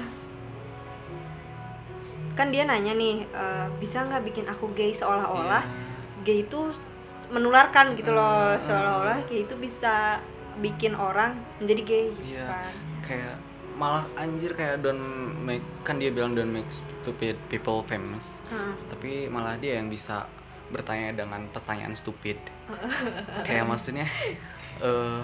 [2.32, 6.22] kan dia nanya nih eh, bisa nggak bikin aku gay seolah-olah Iya.
[6.22, 6.60] gay itu
[7.28, 8.60] menularkan gitu loh Hmm.
[8.60, 10.18] seolah-olah gay itu bisa
[10.56, 12.46] bikin orang menjadi gay gitu Iya.
[12.48, 13.34] kan Kayak
[13.74, 15.00] malah anjir kayak don't
[15.38, 18.44] make kan dia bilang don't make stupid people famous.
[18.46, 18.72] Heeh.
[18.86, 20.28] Tapi malah dia yang bisa
[20.68, 22.36] bertanya dengan pertanyaan stupid.
[23.46, 24.04] kayak maksudnya
[24.78, 25.20] eh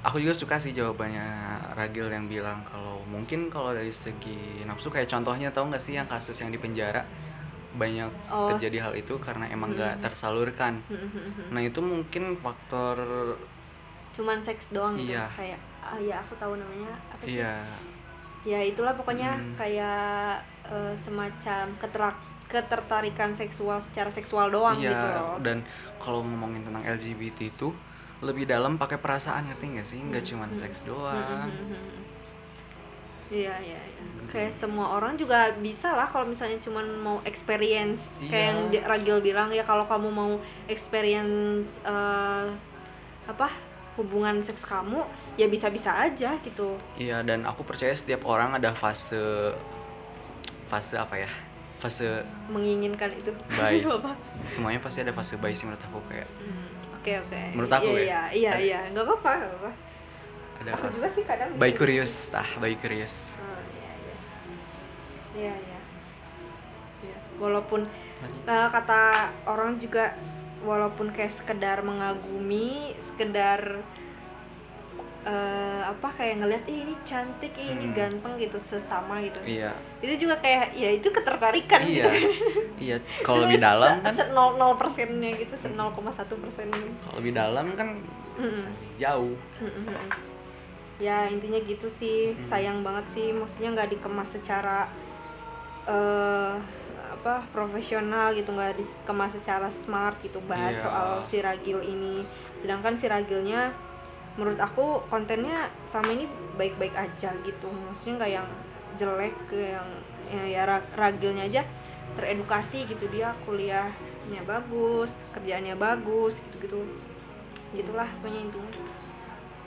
[0.00, 1.26] aku juga suka sih jawabannya
[1.74, 6.06] Ragil yang bilang kalau mungkin kalau dari segi nafsu kayak contohnya tau nggak sih yang
[6.06, 7.02] kasus yang di penjara?
[7.70, 10.80] Banyak Oh, terjadi hal itu karena emang nggak tersalurkan.
[11.48, 12.96] Nah itu mungkin faktor
[14.10, 15.14] cuman seks doang gitu?
[15.14, 15.30] Iya.
[15.30, 17.38] kayak ah ya aku tahu namanya apa sih?
[17.38, 17.54] Iya.
[18.42, 19.54] Ya itulah pokoknya Hmm.
[19.54, 22.16] kayak eh, semacam keterak
[22.48, 25.36] ketertarikan seksual secara seksual doang iya gitu loh.
[25.38, 25.60] dan
[25.96, 27.68] kalau ngomongin tentang LGBT itu
[28.20, 29.98] lebih dalam pakai perasaan ngerti nggak sih?
[30.00, 31.46] Nggak cuman seks doang.
[33.28, 34.02] Iya iya iya.
[34.26, 38.16] Kayak semua orang juga bisa lah kalau misalnya cuman mau experience.
[38.22, 38.44] Kayak Iya.
[38.46, 40.32] yang di- Ragil bilang ya kalau kamu mau
[40.66, 42.46] experience eh,
[43.24, 43.52] apa
[43.94, 45.04] hubungan seks kamu
[45.34, 46.78] ya bisa-bisa aja gitu.
[46.96, 49.52] iya dan aku percaya setiap orang ada fase
[50.66, 51.28] fase apa ya?
[51.78, 53.30] Fase menginginkan itu.
[53.50, 53.84] Baik.
[54.48, 57.42] semuanya pasti ada fase baik sih menurut aku kayak Hmm, oke oke.
[57.54, 58.02] Menurut aku iya, ya.
[58.02, 58.80] iya iya Ada- iya.
[58.92, 59.72] Nggak apa-apa nggak apa-apa.
[60.58, 63.38] ada aku fase juga sih kadang baik curious tah baik curious.
[63.38, 64.14] Oh, iya iya.
[65.38, 65.78] Iya iya.
[66.98, 67.18] Iya.
[67.38, 67.86] walaupun
[68.26, 69.02] eh, kata
[69.46, 70.18] orang juga
[70.66, 73.78] walaupun kayak sekedar mengagumi sekedar
[75.28, 77.94] eh, apa kayak ngeliat "Ih, ini cantik ih, ini Hmm.
[77.94, 82.28] ganteng gitu sesama gitu iya itu juga kayak ya itu ketertarikan iya gitu
[82.80, 85.92] iya kalau lebih dalam kan nol nol persennya gitu se 0,1
[86.34, 87.88] persennya kalau lebih dalam kan
[88.34, 88.64] Mm-mm.
[88.96, 89.84] jauh Mm-mm.
[90.98, 92.42] ya intinya gitu sih Hmm.
[92.42, 94.88] sayang banget sih maksudnya nggak dikemas secara
[95.84, 96.54] eh
[97.08, 100.84] apa profesional gitu nggak dikemas secara smart gitu bahas Iya.
[100.84, 102.22] soal si Ragil ini
[102.56, 103.74] sedangkan si Ragilnya
[104.38, 106.24] menurut aku kontennya sama ini
[106.54, 107.66] baik-baik aja gitu.
[107.68, 108.48] Maksudnya nggak yang
[108.94, 109.88] jelek ke yang
[110.30, 111.62] ya, ya Ra- Ragilnya aja.
[112.14, 116.86] Teredukasi gitu dia kuliahnya bagus kerjaannya bagus gitu-gitu.
[117.74, 118.70] Gitulah pokoknya intinya.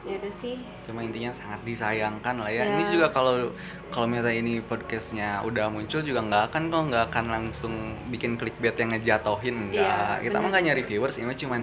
[0.02, 0.58] Ya udah sih.
[0.90, 2.66] Cuma intinya sangat disayangkan lah ya.
[2.66, 2.74] Ya.
[2.74, 3.54] ini juga kalau
[3.94, 7.74] kalau misalnya ini podcastnya udah muncul juga nggak akan kok nggak akan langsung
[8.10, 11.62] bikin clickbait yang ngejatohin enggak Iya, kita mah nggak nyari viewers ini cuman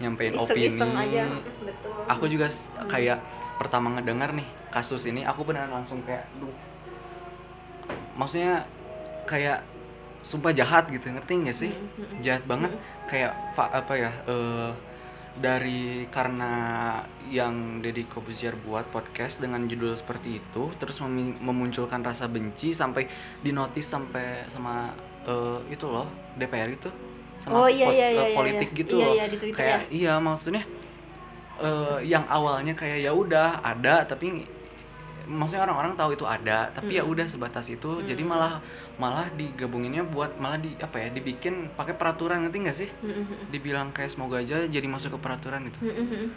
[0.00, 0.66] nyampein opini.
[0.66, 1.22] iseng-iseng aja.
[1.60, 1.92] Betul.
[2.08, 3.20] Aku juga s- kayak
[3.56, 6.50] pertama ngedengar nih kasus ini aku beneran langsung kayak duh.
[8.16, 8.64] Maksudnya
[9.24, 9.62] kayak
[10.20, 11.72] sumpah jahat gitu ngerti nggak sih?
[12.20, 12.72] Jahat banget.
[13.04, 14.70] Kayak fa- apa ya eh,
[15.32, 16.52] dari karena
[17.26, 23.06] yang Deddy Kobuzier buat podcast dengan judul seperti itu terus memi- memunculkan rasa benci sampai
[23.38, 24.90] dinotis sampai sama
[25.22, 26.90] eh, itu loh DPR itu
[27.40, 28.78] sama Oh, iya, pos- iya, eh, iya, iya, politik iya.
[28.78, 29.14] gitu Iya, loh.
[29.16, 29.88] iya, di Twitter kayak ya.
[29.90, 30.64] iya maksudnya
[31.60, 34.44] eh, yang awalnya kayak ya udah ada tapi
[35.30, 38.02] maksudnya orang-orang tahu itu ada tapi ya udah sebatas itu.
[38.02, 38.58] Jadi malah
[38.98, 42.88] malah digabunginnya buat malah di apa ya dibikin pakai peraturan ngerti nggak sih?
[43.48, 45.78] Dibilang kayak semoga aja jadi masuk ke peraturan gitu.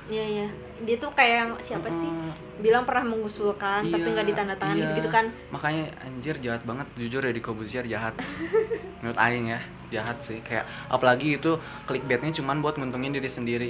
[0.07, 0.47] Iya iya.
[0.85, 2.05] Dia tuh kayak siapa sih?
[2.05, 4.83] Mm, bilang pernah mengusulkan tapi iya, nggak ditandatangani iya.
[4.85, 5.25] gitu gitu kan.
[5.49, 6.85] Makanya anjir jahat banget.
[6.93, 8.13] Jujur ya di Kobuzier jahat.
[9.01, 9.61] Menurut Aing ya
[9.93, 10.41] jahat sih.
[10.41, 13.69] Kayak apalagi itu clickbaitnya cuman buat nguntungin diri sendiri.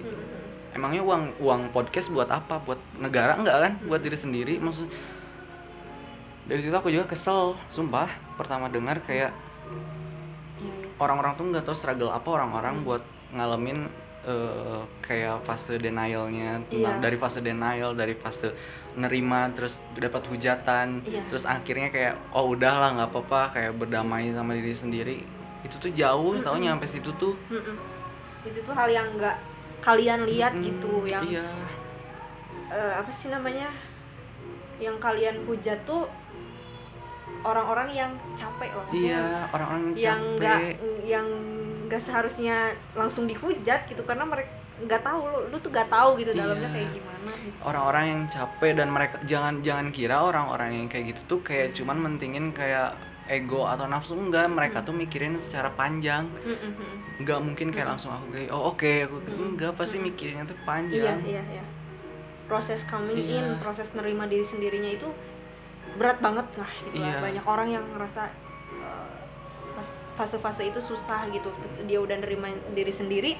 [0.71, 2.63] Emangnya uang uang podcast buat apa?
[2.63, 3.73] Buat negara enggak kan?
[3.85, 4.57] Buat diri sendiri.
[4.57, 4.87] Maksud
[6.43, 7.59] dari situ aku juga kesel.
[7.67, 8.07] Sumpah
[8.39, 9.35] pertama dengar kayak
[10.97, 13.89] orang-orang tuh nggak tahu struggle apa orang-orang buat ngalamin
[14.23, 16.63] eh, kayak fase denialnya.
[16.71, 16.97] Iya.
[16.97, 18.55] dari fase denial dari fase
[18.93, 21.25] nerima terus dapat hujatan Iya.
[21.27, 23.41] terus akhirnya kayak oh udahlah nggak apa-apa.
[23.53, 25.17] Kayak berdamai sama diri sendiri
[25.63, 27.33] itu tuh jauh tau nyampe situ tuh.
[27.47, 27.75] Mm-mm.
[28.43, 29.35] itu tuh hal yang nggak
[29.79, 31.43] kalian lihat Mm, gitu yang iya.
[32.67, 33.71] Eh, apa sih namanya?
[34.77, 36.07] Yang kalian hujat tuh
[37.41, 39.07] orang-orang yang capek loh maksudnya.
[39.09, 40.35] Iya orang-orang yang capek.
[40.37, 40.59] nggak
[41.05, 41.27] yang
[41.85, 42.55] nggak seharusnya
[42.93, 46.73] langsung dihujat gitu karena mereka nggak tahu lu, lu tuh nggak tahu gitu dalamnya Iya.
[46.73, 47.11] kayak gimana.
[47.33, 47.59] Gitu.
[47.63, 51.97] orang-orang yang capek dan mereka jangan jangan kira orang-orang yang kayak gitu tuh kayak cuman
[52.01, 52.91] mentingin kayak
[53.25, 57.19] ego atau nafsu enggak mereka tuh mikirin secara panjang Mm-mm.
[57.19, 61.17] nggak mungkin kayak langsung aku kayak oh oke aku enggak pasti mikirinnya tuh iya panjang
[61.23, 61.63] iya iya
[62.43, 63.39] proses coming Iya.
[63.39, 65.07] in proses nerima diri sendirinya itu
[65.93, 67.07] berat banget lah gitu lah.
[67.09, 67.19] Iya.
[67.21, 68.27] banyak orang yang ngerasa
[69.73, 73.31] pas fase-fase itu susah gitu terus dia udah nerima diri sendiri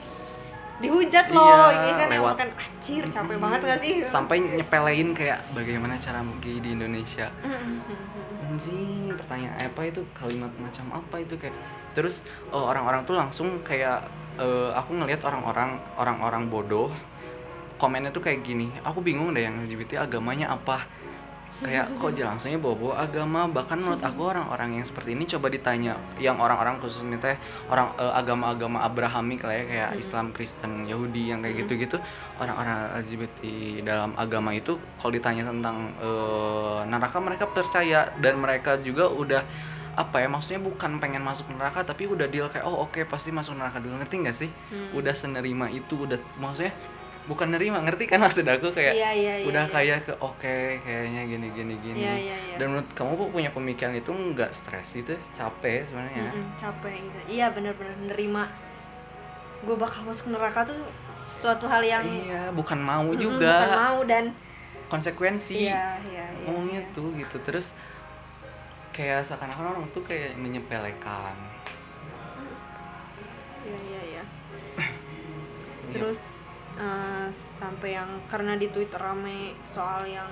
[0.76, 5.10] dihujat loh Iya, ini kan yang lewat- makan anjir capek banget gak sih sampai nyepelein
[5.12, 7.78] kayak bagaimana cara gay di Indonesia Mm-mm.
[8.44, 10.02] Anjing pertanyaan apa itu?
[10.12, 11.40] Kalimat macam apa itu?
[11.40, 11.56] Kayak
[11.96, 14.04] terus eh, orang-orang tuh langsung kayak
[14.38, 16.90] eh, aku ngelihat orang-orang orang-orang bodoh
[17.78, 20.88] komennya tuh kayak gini aku bingung deh yang LGBT agamanya apa
[21.62, 25.94] kayak kok dia langsungnya bawa-bawa agama bahkan menurut aku orang-orang yang seperti ini coba ditanya
[26.18, 27.38] yang orang-orang khususnya teh
[27.70, 32.02] orang eh, agama-agama Abrahamik lah ya kayak Islam Kristen Yahudi yang kayak gitu-gitu
[32.42, 33.42] orang-orang LGBT
[33.86, 38.10] dalam agama itu kalau ditanya tentang eh, neraka mereka percaya.
[38.20, 39.44] Dan mereka juga udah
[39.94, 43.54] apa ya maksudnya bukan pengen masuk neraka tapi udah deal kayak oh oke pasti masuk
[43.58, 44.00] neraka dulu.
[44.02, 44.50] Ngerti nggak sih?
[44.98, 46.74] Udah senerima itu udah maksudnya
[47.24, 48.76] bukan nerima ngerti kan maksud aku?
[48.76, 49.74] Kayak Iya, iya, iya, udah iya.
[49.74, 52.04] kayak ke oke kayaknya gini gini gini.
[52.04, 56.30] Iya, iya, dan menurut kamu kok punya pemikiran itu nggak stres itu capek sebenarnya.
[56.30, 57.20] Mm-mm, capek gitu.
[57.40, 58.52] Iya bener-bener nerima.
[59.64, 60.76] Gue bakal masuk neraka tuh
[61.16, 63.64] suatu hal yang iya bukan mau mm-mm, juga.
[63.64, 64.26] bukan mau dan
[64.92, 65.72] konsekuensi.
[65.72, 67.72] Iya iya iya ngomongnya tuh gitu terus
[68.92, 71.34] kayak seakan-akan orang tuh kayak menyepelekan.
[73.64, 74.24] Iya iya iya.
[75.96, 76.43] Terus
[76.76, 80.28] eh, sampai yang karena di twitter rame soal yang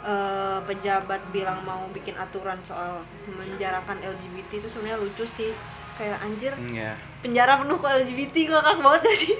[0.00, 2.96] eh, pejabat bilang mau bikin aturan soal
[3.26, 5.52] menjarakan LGBT itu sebenarnya lucu sih.
[5.94, 6.96] Kayak anjir Hmm, ya.
[7.20, 9.34] penjara penuh ke LGBT ngakak banget gak sih?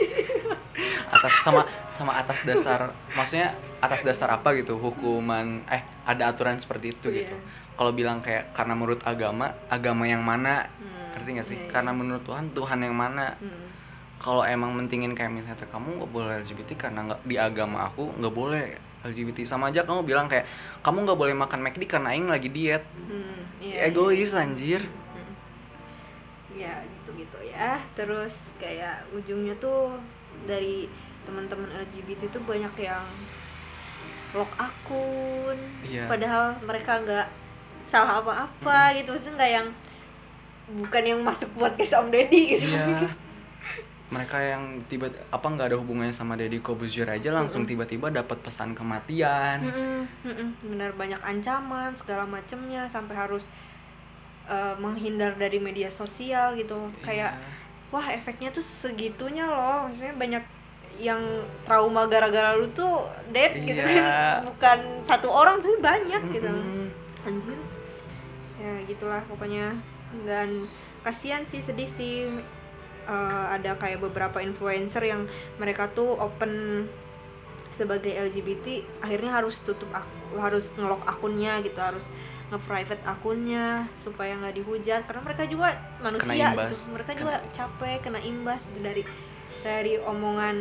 [1.17, 6.93] Atas sama sama atas dasar maksudnya atas dasar apa gitu hukuman eh ada aturan seperti
[6.93, 7.33] itu gitu.
[7.33, 7.41] Iya.
[7.73, 10.69] kalau bilang kayak karena menurut agama agama yang mana?
[10.77, 11.57] Hmm, ngerti gak sih?
[11.57, 11.73] iya, iya.
[11.73, 13.33] karena menurut Tuhan Tuhan yang mana?
[13.41, 13.70] Hmm.
[14.21, 18.35] Kalau emang mentingin kayak misalnya kamu nggak boleh LGBT karena nggak di agama aku nggak
[18.37, 18.65] boleh
[19.01, 20.45] LGBT sama aja kamu bilang kayak
[20.85, 22.85] kamu nggak boleh makan McD karena aing lagi diet.
[23.09, 24.85] Hmm, iya, egois anjir.
[26.53, 27.81] Ya gitu gitu ya.
[27.97, 29.97] Terus kayak ujungnya tuh
[30.45, 30.85] dari
[31.25, 33.09] teman-teman LGBT tuh banyak yang
[34.37, 35.57] lock akun.
[35.81, 36.05] Iya.
[36.07, 37.27] padahal mereka nggak
[37.89, 39.17] salah apa-apa gitu.
[39.17, 39.69] Maksudnya nggak yang
[40.77, 42.69] bukan yang masuk podcast Om Deddy gitu.
[42.69, 43.09] Iya
[44.11, 48.75] mereka yang tiba apa nggak ada hubungannya sama Deddy Kobuzier aja langsung tiba-tiba dapat pesan
[48.75, 49.63] kematian.
[49.63, 50.49] Mm-mm, mm-mm.
[50.67, 53.47] benar banyak ancaman segala macemnya sampai harus
[54.45, 56.91] eh, menghindar dari media sosial gitu.
[57.01, 57.47] Kayak Iya.
[57.91, 59.87] wah efeknya tuh segitunya loh.
[59.87, 60.45] Maksudnya banyak
[60.99, 61.23] yang
[61.63, 63.95] trauma gara-gara lu tuh dead gitu Iya.
[64.03, 64.39] kan.
[64.51, 66.51] Bukan satu orang tapi banyak gitu.
[66.51, 66.87] Mm-mm.
[67.23, 67.59] anjir.
[68.59, 69.79] Ya gitulah pokoknya.
[70.27, 70.67] Dan
[71.01, 72.27] kasihan sih sedih sih
[73.11, 75.27] Eh, ada kayak beberapa influencer yang
[75.59, 76.87] mereka tuh open
[77.75, 82.07] sebagai LGBT akhirnya harus tutup ak- harus ngelock akunnya gitu harus
[82.55, 85.01] nge-private akunnya supaya nggak dihujat.
[85.11, 86.95] Karena mereka juga manusia gitu.
[86.95, 89.03] mereka Kena- juga capek kena imbas gitu dari
[89.67, 90.57] dari omongan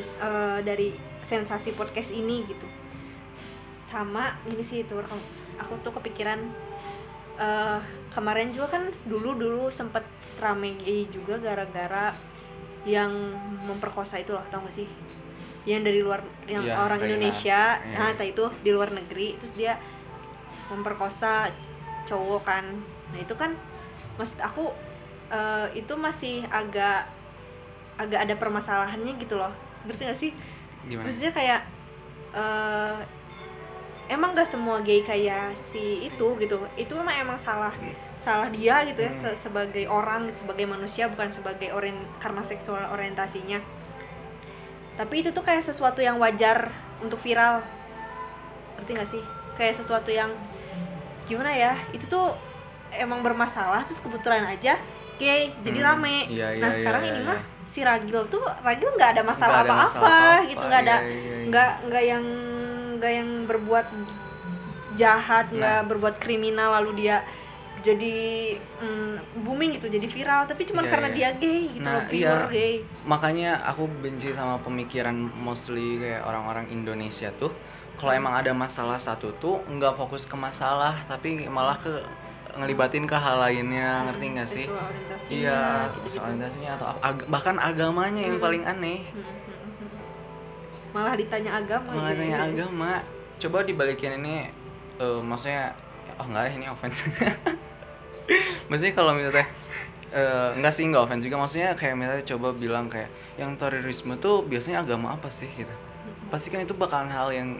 [0.00, 0.88] eh, dari
[1.20, 2.64] sensasi podcast ini gitu.
[3.84, 5.20] Sama ini sih tuh aku,
[5.60, 6.40] aku tuh kepikiran
[7.34, 7.78] eh
[8.14, 10.06] kemarin juga kan dulu dulu sempet
[10.38, 10.78] rame
[11.10, 12.14] juga gara-gara
[12.84, 13.10] yang
[13.64, 14.88] memperkosa itu loh tau gak sih?
[15.64, 17.08] Yang dari luar yang Iya, orang Reina.
[17.16, 17.96] Indonesia Iya.
[17.96, 19.80] nah itu di luar negeri terus dia
[20.68, 21.48] memperkosa
[22.04, 22.64] cowok kan.
[23.12, 23.56] Nah itu kan
[24.20, 24.70] maksud aku
[25.32, 27.08] eh, itu masih agak
[27.96, 29.50] agak ada permasalahannya gitu loh.
[29.88, 30.30] Ngerti gak sih?
[30.84, 31.08] Gimana?
[31.08, 31.60] Maksudnya kayak
[32.34, 32.98] eh
[34.08, 36.56] emang gak semua gay kayak si itu gitu.
[36.76, 37.72] Itu memang emang salah
[38.20, 43.60] salah dia gitu ya se- sebagai orang sebagai manusia bukan sebagai orien karena seksual orientasinya.
[44.94, 46.70] Tapi itu tuh kayak sesuatu yang wajar
[47.02, 47.60] untuk viral.
[48.78, 49.22] Ngerti gak sih?
[49.54, 50.30] Kayak sesuatu yang
[51.24, 52.36] gimana ya itu tuh
[52.92, 54.76] emang bermasalah terus kebetulan aja
[55.16, 56.28] gay jadi Hmm, rame.
[56.28, 57.28] Iya, nah iya, sekarang iya, ini iya.
[57.32, 61.46] mah si Ragil tuh Ragil nggak ada masalah apa-apa gitu nggak ada iya, iya, iya.
[61.48, 62.24] nggak nggak yang
[63.04, 63.86] nggak yang berbuat
[64.94, 65.86] jahat nggak Nah.
[65.86, 67.20] berbuat kriminal lalu dia
[67.76, 68.16] jadi
[68.80, 71.14] mm, booming gitu jadi viral tapi cuma Iya, karena iya.
[71.14, 72.48] dia gay gitu Nah, loh pure iya.
[72.48, 77.52] gay makanya aku benci sama pemikiran mostly kayak orang-orang Indonesia tuh
[77.94, 81.92] kalau emang ada masalah satu tuh nggak fokus ke masalah tapi malah ke
[82.54, 84.66] ngelibatin ke hal lainnya ngerti nggak sih
[85.28, 89.53] iya soal orientasinya atau ag- bahkan agamanya yang paling aneh Hmm, hmm, hmm, hmm.
[90.94, 92.22] Malah ditanya agama malah gitu.
[92.22, 92.92] tanya agama.
[93.42, 94.46] Coba dibalikin ini
[95.02, 95.74] eh, maksudnya
[96.14, 97.02] oh enggak deh ini offense.
[98.70, 99.44] Maksudnya kalau misalnya
[100.14, 101.36] eh, enggak sih enggak offense juga.
[101.42, 105.74] Maksudnya kayak misalnya coba bilang kayak yang terorisme tuh biasanya agama apa sih gitu.
[106.30, 107.58] Pasti kan itu bakalan hal yang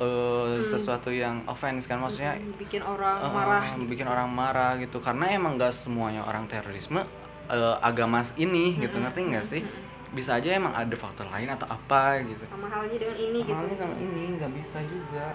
[0.00, 1.98] eh, sesuatu yang offense kan.
[2.00, 5.02] Maksudnya Hmm, bikin orang eh, marah bikin orang marah gitu.
[5.02, 7.02] Karena emang enggak semuanya orang terorisme
[7.50, 8.96] eh, agama ini gitu.
[8.96, 9.62] Ngerti nggak sih
[10.10, 13.60] bisa aja emang ada faktor lain atau apa gitu sama halnya dengan ini gitu sama
[13.62, 15.26] halnya sama ini nggak bisa juga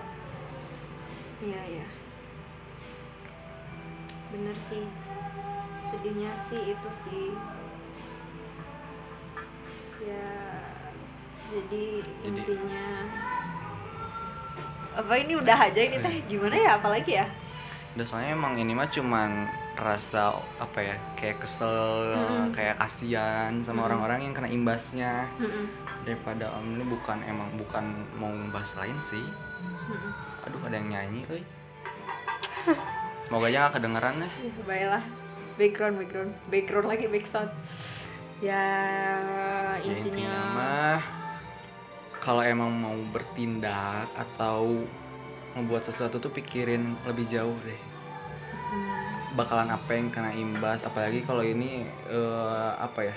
[1.36, 1.86] Iya iya.
[4.32, 4.88] Bener sih.
[5.86, 7.28] Sedihnya sih itu sih.
[10.02, 10.32] Ya.
[11.46, 12.88] Jadi, Jadi- intinya
[14.96, 17.28] apa ini udah aja ini teh gimana ya apalagi ya
[17.94, 19.44] udah soalnya emang ini mah cuman
[19.76, 22.16] rasa apa ya kayak kesel
[22.56, 25.28] kayak kasihan sama orang-orang yang kena imbasnya.
[25.40, 25.68] Mm-mm.
[26.06, 27.86] daripada om ini bukan emang bukan
[28.16, 29.26] mau membahas lain sih.
[29.90, 30.12] Mm-mm.
[30.46, 31.44] aduh ada yang nyanyi euy
[33.26, 34.30] semoga aja gak kedengeran Ya,
[34.66, 35.04] baiklah.
[35.56, 36.32] Background background.
[36.52, 37.52] Background lagi backsound
[38.44, 38.68] ya
[39.80, 41.00] ya intinya, intinya mah
[42.20, 44.84] kalau emang mau bertindak atau
[45.56, 47.80] membuat sesuatu tuh pikirin lebih jauh deh
[49.36, 53.16] bakalan apa yang kena imbas apalagi kalau ini eh, apa ya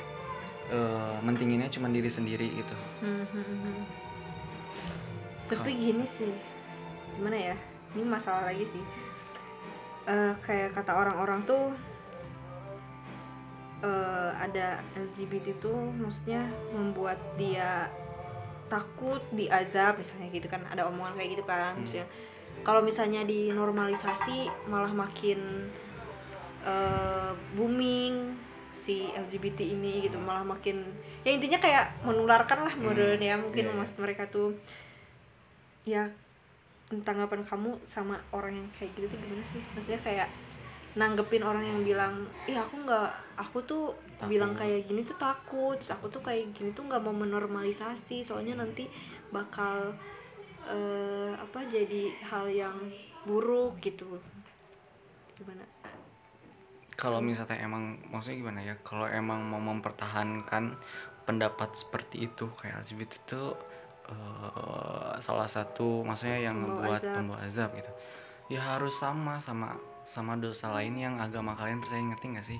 [0.75, 2.77] eh, mentinginnya cuma diri sendiri gitu
[3.07, 3.83] hmm, hmm, hmm.
[5.49, 6.35] tapi gini sih
[7.17, 7.57] gimana ya
[7.95, 8.85] ini masalah lagi sih
[10.09, 11.69] Eh, kayak kata orang-orang tuh
[13.85, 17.93] eh, ada LGBT tuh maksudnya membuat dia
[18.73, 21.85] takut diazab misalnya gitu kan ada omongan kayak gitu kan Hmm.
[21.85, 22.09] misalnya
[22.65, 25.69] kalau misalnya dinormalisasi malah makin
[26.65, 28.35] eh, booming
[28.73, 30.87] si LGBT ini gitu malah makin
[31.27, 33.79] ya intinya kayak menularkan lah menurut ya mungkin Iya, iya.
[33.79, 34.55] maksud mereka tuh
[35.83, 36.07] ya
[36.89, 40.29] tanggapan kamu sama orang yang kayak gitu tuh gimana sih maksudnya kayak
[40.97, 42.15] nanggepin orang yang bilang
[42.49, 43.85] ih aku nggak aku tuh
[44.17, 44.33] Takut.
[44.33, 48.57] bilang kayak gini tuh takut terus aku tuh kayak gini tuh nggak mau menormalisasi soalnya
[48.57, 48.89] nanti
[49.29, 49.93] bakal
[50.65, 52.77] eh, apa jadi hal yang
[53.29, 54.17] buruk gitu
[55.37, 55.63] gimana
[56.99, 58.75] kalau misalnya emang maksudnya gimana ya?
[58.83, 60.75] Kalau emang mau mempertahankan
[61.23, 63.43] pendapat seperti itu kayak LGBT itu
[64.11, 67.15] eh, salah satu maksudnya yang Pembawa membuat azab.
[67.15, 67.93] pembawa azab gitu.
[68.51, 72.59] Ya harus sama sama sama dosa lain yang agama kalian percaya ngerti nggak sih?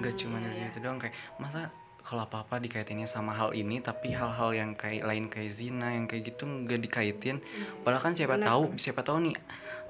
[0.00, 0.70] Nggak cuma iya, dari iya.
[0.72, 1.68] itu doang kayak masa
[2.00, 6.08] kalau apa apa dikaitinnya sama hal ini tapi hal-hal yang kayak lain kayak zina yang
[6.08, 7.44] kayak gitu nggak dikaitin?
[7.84, 9.36] Padahal kan siapa Benar, tahu siapa tahu nih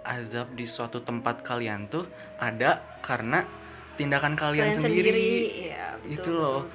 [0.02, 2.08] azab di suatu tempat kalian tuh
[2.40, 3.63] ada karena
[3.94, 5.22] tindakan kalian, sendiri,
[5.68, 6.66] ya, itu loh.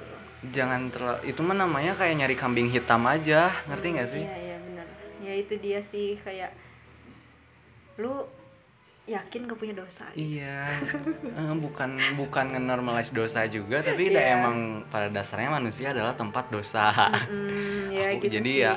[0.42, 4.22] jangan terlalu itu mah namanya kayak nyari kambing hitam aja ngerti nggak sih?
[4.22, 4.86] iya iya benar.
[5.20, 6.56] Ya itu dia sih kayak
[7.96, 8.24] lu
[9.04, 10.64] yakin gak punya dosa iya
[11.26, 14.34] Eh, bukan bukan ngenormalize dosa juga tapi udah Iya.
[14.34, 14.56] emang
[14.86, 16.88] pada dasarnya manusia adalah tempat dosa.
[17.26, 18.62] Hmm, ya Aku- gitu jadi sih.
[18.62, 18.72] ya,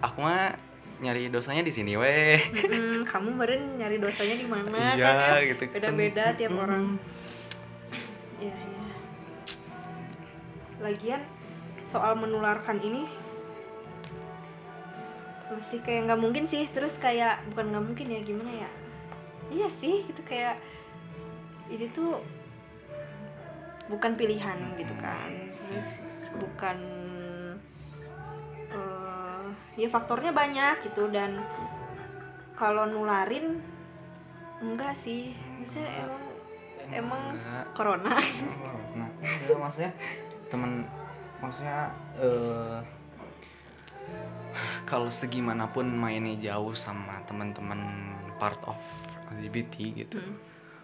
[0.00, 0.56] aku mah
[0.98, 2.40] nyari dosanya di sini weh.
[2.50, 4.76] Mm-mm, kamu kemarin nyari dosanya di mana?
[4.92, 5.48] Iya, kan ya?
[5.48, 5.72] gitu kan.
[5.72, 6.62] beda-beda tiap Mm-mm.
[6.62, 6.84] orang
[8.40, 8.84] Iya, iya.
[10.80, 11.22] Lagian
[11.84, 13.04] soal menularkan ini
[15.52, 16.64] masih kayak nggak mungkin sih.
[16.72, 18.70] Terus kayak bukan nggak mungkin ya gimana ya?
[19.52, 20.56] Iya sih, gitu kayak
[21.68, 22.24] ini tuh
[23.92, 25.28] bukan pilihan gitu kan.
[25.68, 25.88] Terus
[26.40, 26.78] bukan
[28.72, 31.44] eh, ya faktornya banyak gitu dan
[32.56, 33.60] kalau nularin
[34.64, 35.36] enggak sih.
[35.60, 36.29] Maksudnya emang
[36.92, 37.64] emang Enggak.
[37.72, 38.14] corona.
[38.92, 39.92] nah enggak, maksudnya
[40.46, 40.70] temen
[41.38, 41.80] maksudnya
[42.16, 42.78] eh
[44.82, 47.78] kalau segimanapun mainnya jauh sama teman-teman
[48.36, 48.76] part of
[49.30, 50.36] LGBT gitu Hmm.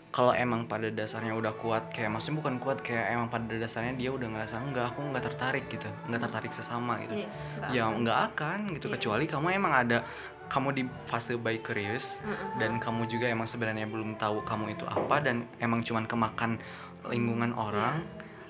[0.08, 4.08] kalau emang pada dasarnya udah kuat kayak maksudnya bukan kuat kayak emang pada dasarnya dia
[4.08, 7.26] udah ngerasa enggak aku nggak tertarik gitu nggak tertarik sesama gitu
[7.58, 8.00] nggak ya akan.
[8.00, 8.94] nggak akan gitu Iya.
[8.96, 9.98] kecuali kamu emang ada
[10.46, 12.48] kamu di fase bicurious Heeh.
[12.56, 16.58] dan kamu juga emang sebenarnya belum tahu kamu itu apa dan emang cuman kemakan
[17.04, 17.60] lingkungan Iya.
[17.60, 17.94] orang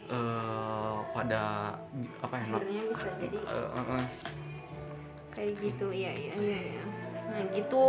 [0.07, 1.43] eh pada
[1.91, 3.37] bi- apa ya no- Sebenarnya bisa jadi.
[3.39, 4.07] eh, eh, eh,
[5.29, 6.85] kayak gitu iya iya iya iya.
[7.27, 7.85] Nah gitu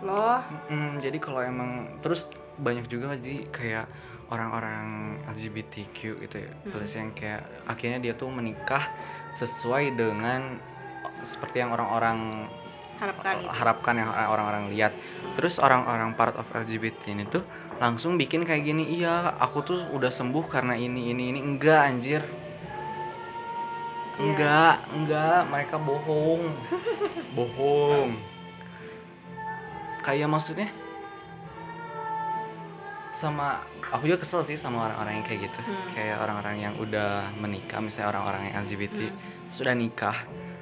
[0.00, 0.38] loh.
[0.68, 3.86] Mm, jadi kalau emang terus banyak juga jadi kayak
[4.30, 4.86] orang-orang
[5.26, 8.86] LGBTQ gitu ya plus yang kayak akhirnya dia tuh menikah
[9.32, 10.62] sesuai dengan
[11.20, 12.46] seperti yang orang-orang
[13.00, 14.92] harapkan gitu harapkan yang orang-orang lihat.
[15.34, 17.40] Terus orang-orang part of LGBT ini tuh
[17.80, 21.40] langsung bikin kayak gini iya aku tuh udah sembuh karena ini ini ini.
[21.40, 22.22] Enggak anjir.
[24.20, 24.28] Iya.
[24.28, 26.42] enggak enggak mereka bohong.
[27.36, 28.20] Bohong.
[30.04, 30.68] Kayak maksudnya
[33.16, 35.60] sama aku juga kesel sih sama orang-orang yang kayak gitu.
[35.96, 39.08] Kayak orang-orang yang udah menikah misalnya orang-orang yang LGBT
[39.48, 40.14] sudah nikah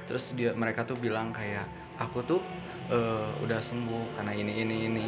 [0.08, 2.40] terus dia mereka tuh bilang kayak aku tuh
[2.88, 5.06] eh, udah sembuh karena ini ini ini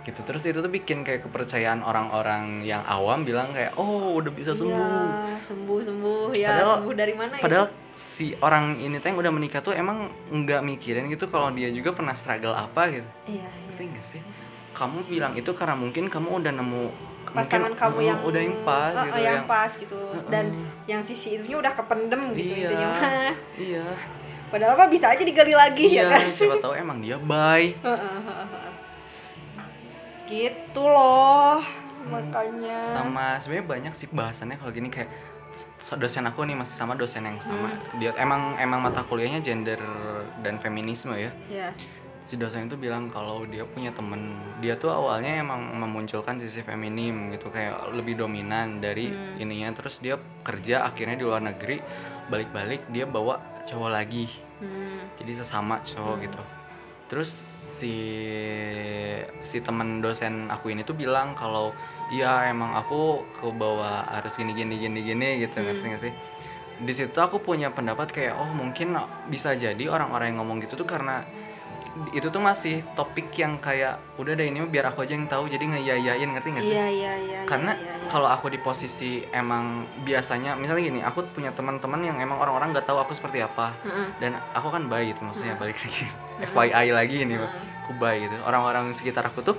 [0.00, 4.50] gitu terus itu tuh bikin kayak kepercayaan orang-orang yang awam bilang kayak oh udah bisa
[4.50, 9.06] sembuh Iya, sembuh sembuh ya Padahal- sembuh dari mana Padahal itu si orang ini tuh
[9.06, 13.04] yang udah menikah tuh emang nggak mikirin gitu kalau dia juga pernah struggle apa gitu.
[13.28, 14.20] iya iya Ngerti nggak sih?
[14.72, 16.82] Kamu bilang itu karena mungkin kamu udah nemu
[17.30, 20.44] pasangan mungkin, kamu uh, yang udah yang pas uh, gitu uh, yang, pas gitu dan
[20.88, 22.66] yang sisi itunya udah kependem gitu Iya.
[22.66, 22.88] intinya.
[23.68, 23.84] Iya.
[24.50, 27.70] Padahal mah bisa aja digali lagi Iya, ya kan siapa tahu emang dia bye.
[30.30, 31.58] gitu loh
[32.00, 35.10] makanya Sama sebenarnya banyak sih bahasannya kalau gini kayak
[35.98, 37.74] dosen aku nih masih sama dosen yang sama.
[37.74, 37.98] Hmm.
[37.98, 39.82] Dia emang emang mata kuliahnya gender
[40.46, 41.34] dan feminisme ya.
[41.50, 41.74] ya
[42.30, 47.32] si dosen itu bilang kalau dia punya temen dia tuh awalnya emang memunculkan sisi feminim
[47.34, 49.10] gitu kayak lebih dominan dari
[49.40, 51.82] ininya terus dia kerja akhirnya di luar negeri
[52.30, 54.30] balik-balik dia bawa cowok lagi
[54.60, 55.18] hmm.
[55.20, 56.40] jadi sesama cowok gitu.
[57.10, 57.30] Terus
[57.80, 57.96] si
[59.42, 61.74] si temen dosen aku ini tuh bilang kalau
[62.14, 66.12] iya emang aku ke bawah harus gini gini gini gini gitu ngerti gak sih?
[66.80, 68.94] Di situ aku punya pendapat kayak oh mungkin
[69.26, 71.24] bisa jadi orang-orang yang ngomong gitu tuh karena
[72.14, 75.64] itu tuh masih topik yang kayak udah deh ini biar aku aja yang tahu jadi
[75.74, 76.74] ngeyayain ngerti gak sih?
[76.78, 78.06] Iya iya iya karena iya, iya.
[78.06, 82.86] kalau aku di posisi emang biasanya misalnya gini aku punya teman-teman yang emang orang-orang nggak
[82.86, 83.74] tahu aku seperti apa.
[83.82, 84.06] Mm-mm.
[84.22, 86.04] dan aku kan baik gitu maksudnya balik lagi
[86.54, 87.34] FYI lagi ini
[87.82, 89.56] aku baik gitu orang-orang sekitar aku tuh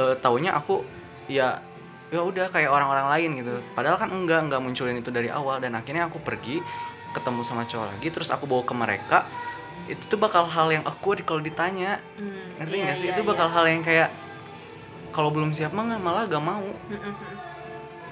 [0.00, 0.80] eh, taunya aku
[1.28, 1.60] ya
[2.08, 3.60] ya udah kayak orang-orang lain gitu.
[3.76, 5.60] Padahal kan enggak enggak munculin itu dari awal.
[5.60, 6.56] Dan akhirnya aku pergi
[7.12, 9.18] ketemu sama cowok lagi terus aku bawa ke mereka
[9.88, 11.98] itu tuh bakal hal yang awkward kalau ditanya.
[12.14, 13.06] Hmm, ngerti iya, nggak sih?
[13.08, 13.28] iya, itu iya.
[13.28, 14.08] bakal hal yang kayak
[15.08, 16.62] kalau belum siap mah nggak- malah gak mau.
[16.62, 17.14] Mm-mm.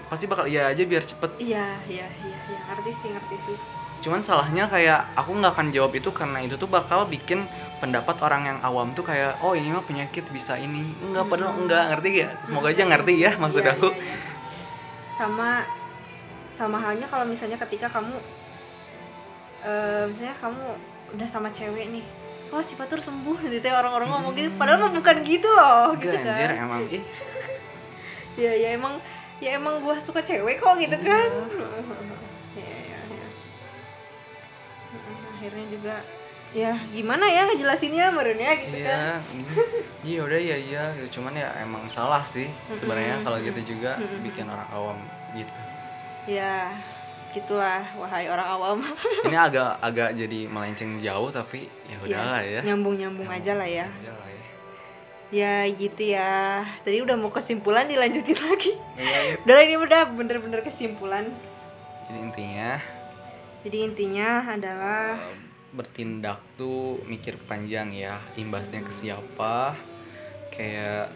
[0.06, 1.30] pasti bakal iya aja biar cepet.
[1.36, 2.58] Iya iya iya iya.
[2.64, 3.56] Ngerti sih ngerti sih.
[3.98, 7.42] Cuman salahnya kayak aku nggak akan jawab itu karena itu tuh bakal bikin
[7.76, 10.94] pendapat orang yang awam tuh kayak oh ini mah penyakit bisa ini.
[11.02, 13.88] Enggak padahal enggak ngerti gak semoga aja ngerti ya maksud Iya, aku.
[13.88, 14.16] iya, iya.
[15.18, 15.48] sama
[16.54, 18.14] sama halnya kalau misalnya ketika kamu
[19.66, 20.66] eh misalnya kamu
[21.14, 22.04] udah sama cewek nih.
[22.54, 23.38] Oh si Fatur sembuh.
[23.52, 26.80] Gitu ya orang-orang ngomong gitu padahal mah bukan gitu loh gitu Enggak anjir kan emang.
[26.90, 27.04] Ih.
[28.36, 29.00] Ya ya emang
[29.40, 31.28] ya emang gua suka cewek kok gitu kan.
[32.60, 33.26] Ya ya ya.
[35.36, 35.94] Akhirnya juga
[36.56, 38.96] ya gimana ya ngejelasinnya merenya gitu kan.
[38.96, 39.44] iya ini
[40.08, 41.20] iya udah iya iya gitu.
[41.20, 44.98] cuman ya emang salah sih sebenarnya kalau gitu juga bikin orang awam
[45.36, 45.60] gitu.
[46.24, 46.72] Ya
[47.36, 48.78] gitulah wahai orang awam.
[49.28, 52.60] Ini agak agak jadi melenceng jauh tapi ya udahlah ya.
[52.64, 53.84] nyambung nyambung aja lah ya.
[53.84, 54.42] Aja lah ya.
[55.28, 56.64] ya gitu ya.
[56.80, 58.72] Tadi udah mau kesimpulan dilanjutin lagi.
[58.96, 59.34] Iya, iya.
[59.44, 61.28] udah ini udah bener-bener kesimpulan.
[62.08, 62.70] Jadi intinya?
[63.66, 65.36] Jadi intinya adalah eh,
[65.76, 69.76] bertindak tuh mikir panjang ya imbasnya ke siapa.
[70.48, 71.12] Kayak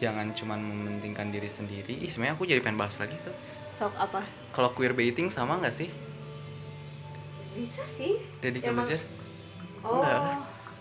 [0.00, 1.92] jangan cuman mementingkan diri sendiri.
[2.00, 3.36] Ih, sebenarnya aku jadi pengen bahas lagi tuh
[3.76, 4.24] sok apa?
[4.50, 5.88] Kalau queer baiting sama nggak sih?
[7.52, 8.16] Bisa sih.
[8.38, 9.00] Deddy Emang- Corbuzier?
[9.82, 10.36] Oh Enggak lah.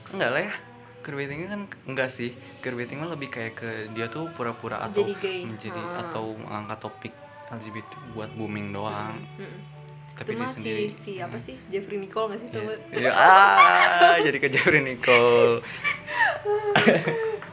[0.09, 0.53] enggak lah ya.
[0.97, 2.31] Queer baitingnya kan enggak sih.
[2.57, 5.39] Queer baiting mah lebih kayak ke dia tuh pura-pura atau Jadi gay.
[5.43, 6.01] menjadi Ah.
[6.03, 7.13] atau mengangkat topik
[7.47, 9.19] LGBT buat booming doang.
[9.35, 9.77] Mm-mm.
[10.15, 11.59] tapi itu dia sendiri si, si apa sih?
[11.67, 12.55] Jeffrey Nicole nggak sih Iya.
[12.55, 15.59] temen Iya, ah jadi ke Jeffrey Nicole.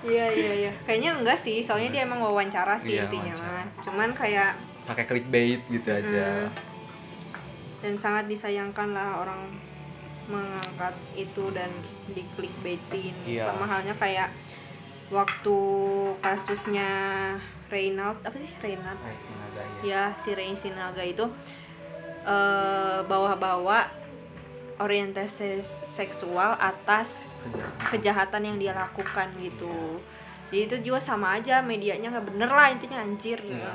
[0.05, 0.73] Iya iya iya.
[0.83, 1.59] Kayaknya enggak sih.
[1.61, 3.55] Soalnya dia emang wawancara sih Iya, intinya wawancara.
[3.57, 3.67] mah.
[3.81, 4.51] Cuman kayak
[4.85, 6.51] pakai clickbait gitu aja.
[7.83, 9.51] Dan sangat disayangkan lah orang
[10.31, 11.71] mengangkat itu dan
[12.07, 13.51] di clickbaitin Iya.
[13.51, 14.31] sama halnya kayak
[15.11, 15.59] waktu
[16.23, 16.91] kasusnya
[17.69, 18.51] Reynald apa sih?
[18.63, 18.99] Reynald?
[19.03, 19.83] Sinaga, ya.
[19.83, 21.27] ya si Rein Sinaga itu
[22.23, 23.91] eh bawa-bawa
[24.79, 27.27] orientasi seksual atas
[27.91, 28.47] kejahatan.
[28.47, 29.99] yang dia lakukan gitu.
[30.53, 33.43] Jadi itu juga sama aja medianya nggak bener lah intinya anjir.
[33.43, 33.73] Iya.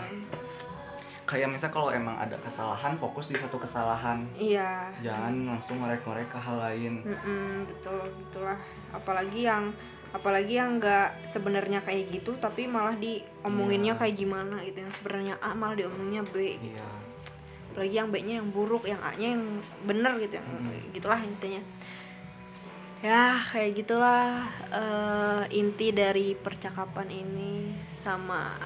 [1.28, 4.24] Kayak misal kalau emang ada kesalahan fokus di satu kesalahan.
[4.34, 4.88] Iya.
[5.04, 7.04] Jangan langsung ngorek-ngorek ke hal lain.
[7.04, 8.56] Mm-mm, betul itulah
[8.90, 9.76] apalagi yang
[10.08, 14.00] apalagi yang nggak sebenarnya kayak gitu tapi malah diomonginnya Iya.
[14.00, 14.78] kayak gimana gitu.
[14.80, 16.80] Yang sebenarnya A malah diomonginnya B gitu.
[16.80, 16.88] iya.
[17.76, 19.44] Apalagi yang B-nya yang buruk yang A-nya yang
[19.84, 20.96] bener gitu yang Mm-mm.
[20.96, 21.60] gitulah intinya.
[22.98, 28.58] Ya kayak gitulah eh, inti dari percakapan ini sama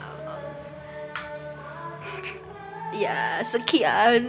[2.91, 4.23] ya sekian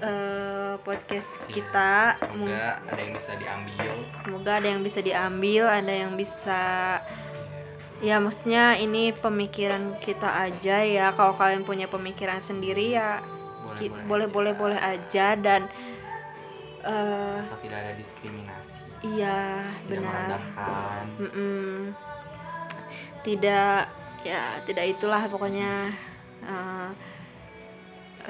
[0.00, 2.16] eh, podcast kita.
[2.20, 3.90] semoga ada yang bisa diambil.
[4.12, 6.62] Semoga ada yang bisa diambil ada yang bisa
[8.00, 11.12] ya maksudnya ini pemikiran kita aja ya.
[11.12, 13.20] Kalau kalian punya pemikiran sendiri ya
[13.76, 15.68] ki- boleh boleh boleh aja dan
[16.80, 18.76] asal tidak ada diskriminasi.
[19.00, 20.12] Iya tidak benar.
[20.12, 21.72] merendahkan Mm-mm.
[23.20, 23.88] tidak
[24.24, 25.92] ya tidak itulah pokoknya.
[26.40, 26.88] Eh,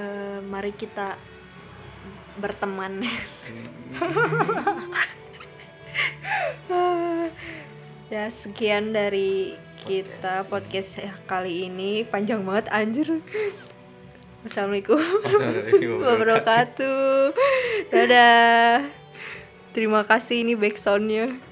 [0.00, 1.20] eh, mari kita
[2.40, 3.04] berteman.
[8.10, 9.54] Ya sekian dari
[9.86, 10.98] kita podcast.
[11.30, 12.02] kali ini.
[12.02, 13.22] Panjang banget anjir.
[14.42, 14.98] Assalamualaikum.
[16.10, 17.30] Wabarakatuh.
[17.94, 18.90] Dadah.
[19.70, 21.49] Terima kasih ini backsoundnya